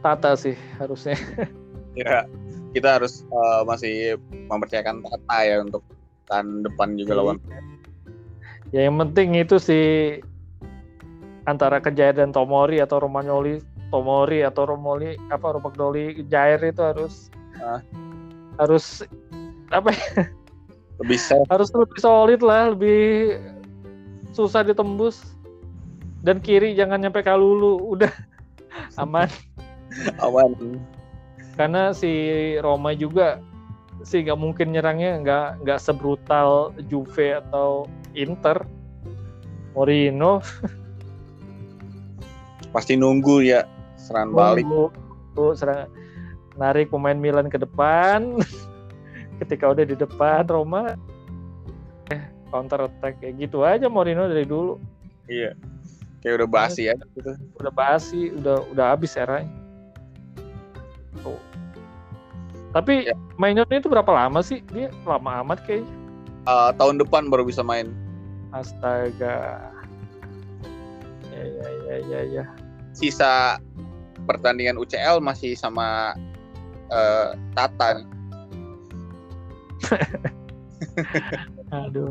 [0.00, 1.16] Tata sih harusnya.
[1.92, 2.22] Ya,
[2.70, 3.94] kita harus eh, masih
[4.48, 5.82] mempercayakan Tata ya untuk
[6.26, 7.36] tahun depan juga lawan.
[8.70, 10.18] Ya yang penting itu sih
[11.44, 13.58] antara Kejaya dan Tomori atau Romagnoli
[13.90, 17.26] Tomori atau Romoli apa Romagnoli Jair itu harus
[17.58, 17.82] Ah.
[18.56, 19.04] harus
[19.68, 20.32] apa ya,
[21.02, 21.44] Lebih safe.
[21.50, 23.36] harus lebih solid lah lebih
[24.32, 25.36] susah ditembus
[26.22, 28.08] dan kiri jangan nyampe kalulu udah
[28.96, 29.28] aman
[30.22, 30.54] awan.
[31.58, 32.10] karena si
[32.62, 33.42] Roma juga
[34.00, 37.84] sih nggak mungkin nyerangnya nggak nggak sebrutal Juve atau
[38.16, 38.64] Inter
[39.76, 40.40] Mourinho
[42.70, 43.66] Pasti nunggu ya
[43.98, 44.62] serangan balik.
[44.62, 45.90] Nunggu, serang
[46.54, 48.38] narik pemain Milan ke depan
[49.42, 50.94] ketika udah di depan Roma
[52.14, 52.22] eh,
[52.54, 54.78] counter attack kayak gitu aja Mourinho dari dulu
[55.26, 55.54] Iya.
[56.20, 57.32] Kayak udah basi ya gitu.
[57.58, 59.48] udah basi udah udah habis eranya
[62.70, 63.14] tapi Ya.
[63.34, 65.90] mainnya itu berapa lama sih dia lama amat kayaknya
[66.40, 67.92] Eh, tahun depan baru bisa main.
[68.50, 69.60] astaga
[71.30, 72.44] ya ya ya ya ya
[72.90, 73.60] Sisa
[74.24, 76.14] pertandingan UCL masih sama
[76.88, 77.94] eh, Tata.
[77.96, 78.06] nih.
[81.70, 82.10] aduh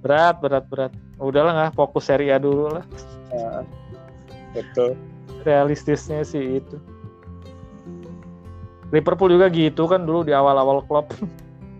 [0.00, 2.84] berat berat berat udahlah nggak fokus Serie A dulu lah
[3.30, 3.62] Eh,
[4.52, 4.98] betul.
[5.44, 6.76] realistisnya sih itu
[8.90, 11.10] Liverpool juga gitu kan dulu di awal-awal klub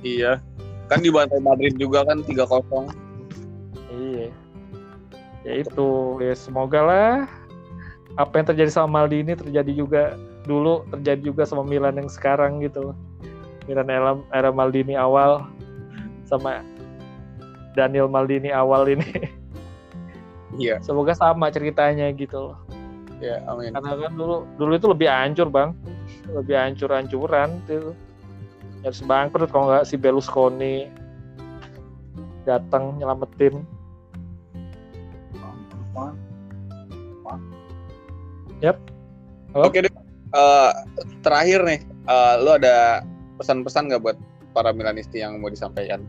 [0.01, 0.41] Iya.
[0.89, 2.89] Kan dibantai Madrid juga kan 3-0.
[3.93, 4.33] iya.
[5.45, 7.13] Ya itu ya semoga lah
[8.19, 10.03] apa yang terjadi sama Maldini terjadi juga
[10.49, 12.97] dulu terjadi juga sama Milan yang sekarang gitu.
[13.69, 15.47] Milan era, era Maldini awal
[16.25, 16.65] sama
[17.77, 19.07] Daniel Maldini awal ini.
[20.59, 22.51] Iya, semoga sama ceritanya gitu.
[22.51, 22.59] Loh
[23.21, 23.77] ya amin.
[23.77, 25.77] karena kan dulu dulu itu lebih hancur bang
[26.31, 27.93] lebih hancur-hancuran itu.
[28.81, 30.89] Harus bangkrut kalau nggak si Berlusconi.
[32.49, 33.61] Datang nyelamatin.
[39.53, 39.93] Oke deh.
[40.31, 40.71] Eh,
[41.27, 43.03] terakhir nih, eh, lu ada
[43.43, 44.17] pesan-pesan nggak buat
[44.55, 46.07] para Milanisti yang mau disampaikan?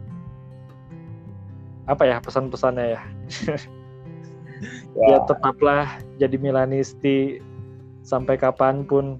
[1.89, 3.02] apa ya pesan-pesannya ya?
[4.93, 7.41] Ya, ya tetaplah jadi Milanisti
[8.06, 9.18] sampai kapan pun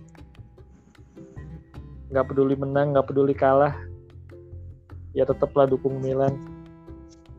[2.12, 3.74] nggak peduli menang nggak peduli kalah
[5.16, 6.36] ya tetaplah dukung Milan.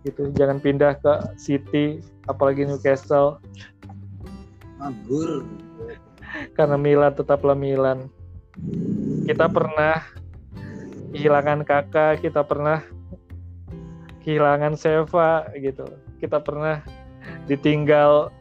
[0.03, 3.39] Gitu jangan pindah ke City apalagi Newcastle.
[4.83, 5.47] Anggur.
[6.57, 8.09] karena Milan tetaplah Milan.
[9.29, 10.01] Kita pernah
[11.13, 12.81] kehilangan kakak kita pernah
[14.25, 15.85] kehilangan Seva gitu.
[16.19, 16.81] Kita pernah
[17.47, 18.33] ditinggal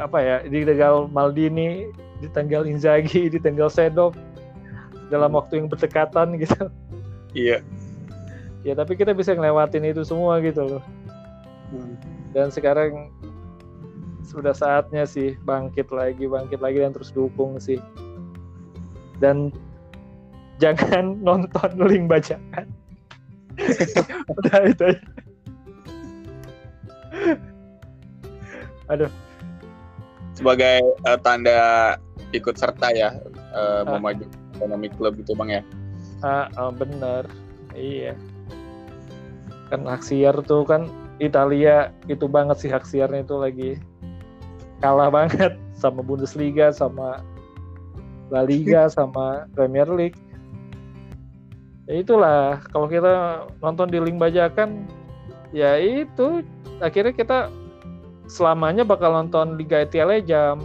[0.00, 1.92] apa ya ditinggal Maldini
[2.24, 4.16] ditinggal Inzaghi ditinggal Sedov
[5.10, 6.70] dalam waktu yang berdekatan gitu
[7.34, 7.60] Iya.
[8.62, 10.84] ya tapi kita bisa ngelewatin itu semua gitu loh
[11.70, 11.94] Hmm.
[12.34, 13.14] dan sekarang
[14.26, 17.78] sudah saatnya sih bangkit lagi bangkit lagi dan terus dukung sih
[19.18, 19.54] dan
[20.58, 22.66] jangan nonton link bacaan
[24.34, 25.02] udah itu aja.
[28.88, 29.10] aduh
[30.34, 31.60] Sebagai eh, tanda
[32.32, 33.14] ikut serta ya
[33.54, 33.94] eh, Ah.
[33.94, 35.62] memajukan ekonomi klub itu bang ya.
[36.20, 37.24] ah, ah, bener.
[37.72, 38.12] Iya.
[39.72, 43.70] Kan hak siar tuh kan Italia itu banget sih hak siarnya itu lagi
[44.84, 47.24] kalah banget sama Bundesliga sama
[48.28, 50.18] La Liga sama Premier League.
[51.88, 54.84] Ya itulah kalau kita nonton di link bajakan
[55.56, 56.44] ya itu.
[56.80, 57.38] Akhirnya kita
[58.24, 60.64] selamanya bakal nonton Liga ETL jam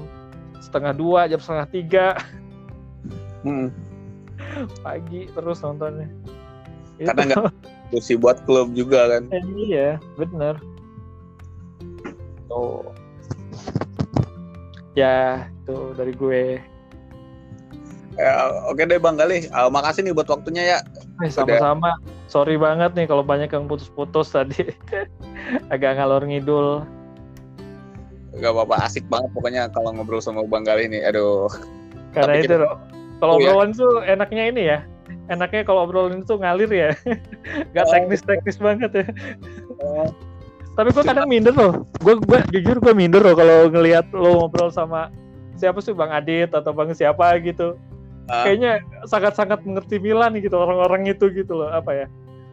[0.63, 2.07] setengah dua jam setengah tiga.
[3.43, 3.69] Hmm.
[4.85, 6.09] Pagi terus nontonnya
[6.95, 7.11] Itu.
[7.11, 9.27] Karena nggak kursi buat klub juga kan.
[9.29, 10.57] Eh, iya, bener.
[12.47, 12.87] Tuh.
[14.95, 16.63] Ya, tuh dari gue.
[18.15, 19.43] Ya, oke deh bang Galih.
[19.51, 20.79] Eh, makasih nih buat waktunya ya.
[21.19, 21.99] Eh, sama-sama.
[22.31, 24.71] Sorry banget nih kalau banyak yang putus-putus tadi.
[25.73, 26.87] Agak ngalor ngidul.
[28.39, 31.03] Gak apa-apa asik banget pokoknya kalau ngobrol sama bang Galih nih.
[31.11, 31.51] Aduh.
[32.15, 32.94] Karena Tapi itu kita-.
[33.18, 33.51] Kalau Oh, ya.
[33.51, 34.80] obrolan tuh enaknya ini ya.
[35.26, 36.89] Enaknya kalau obrolan itu ngalir ya.
[37.76, 37.91] Gak Oh.
[37.93, 39.05] teknis-teknis banget ya.
[39.82, 40.09] Oh.
[40.76, 41.88] Tapi gue kadang minder loh.
[42.03, 45.07] Gue gue jujur gue minder loh kalau ngelihat lo ngobrol sama
[45.55, 47.80] siapa sih Bang Adit atau Bang siapa gitu.
[48.28, 48.43] Ah.
[48.43, 52.07] Kayaknya sangat-sangat mengerti Milan gitu orang-orang itu gitu loh apa ya.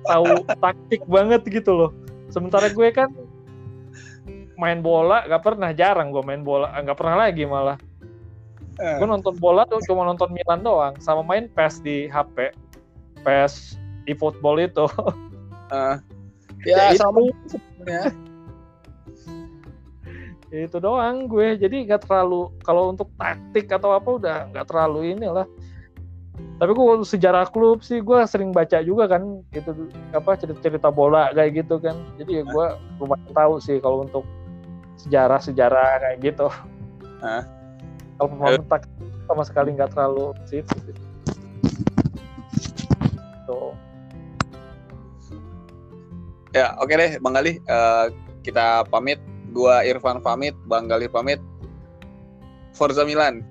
[0.06, 1.90] Tahu taktik banget gitu loh.
[2.30, 3.10] Sementara gue kan
[4.54, 7.74] main bola gak pernah jarang gue main bola nggak pernah lagi malah
[8.80, 12.56] Eh, gue nonton bola tuh cuma nonton Milan doang sama main PES di HP
[13.20, 13.76] PES
[14.08, 14.86] di football itu
[15.72, 15.96] eh.
[16.62, 17.02] Ya, ya, itu.
[17.02, 17.18] sama
[17.50, 18.14] sebenarnya.
[20.52, 25.48] itu doang gue jadi nggak terlalu kalau untuk taktik atau apa udah nggak terlalu inilah
[26.60, 31.64] tapi gue sejarah klub sih gue sering baca juga kan gitu apa cerita-cerita bola kayak
[31.66, 32.66] gitu kan jadi ya gue
[33.02, 34.22] lumayan tahu sih kalau untuk
[35.02, 36.46] sejarah-sejarah kayak gitu
[37.24, 37.61] Hah?
[38.18, 38.82] Kalau pemain tak
[39.28, 40.60] sama sekali nggak terlalu sih.
[43.48, 43.72] Tuh.
[46.52, 47.56] Ya, oke deh Bang Galih.
[47.58, 48.06] Eh,
[48.44, 49.18] kita pamit.
[49.52, 51.36] Gua Irfan pamit, Bang Galih pamit.
[52.72, 53.44] Forza Milan.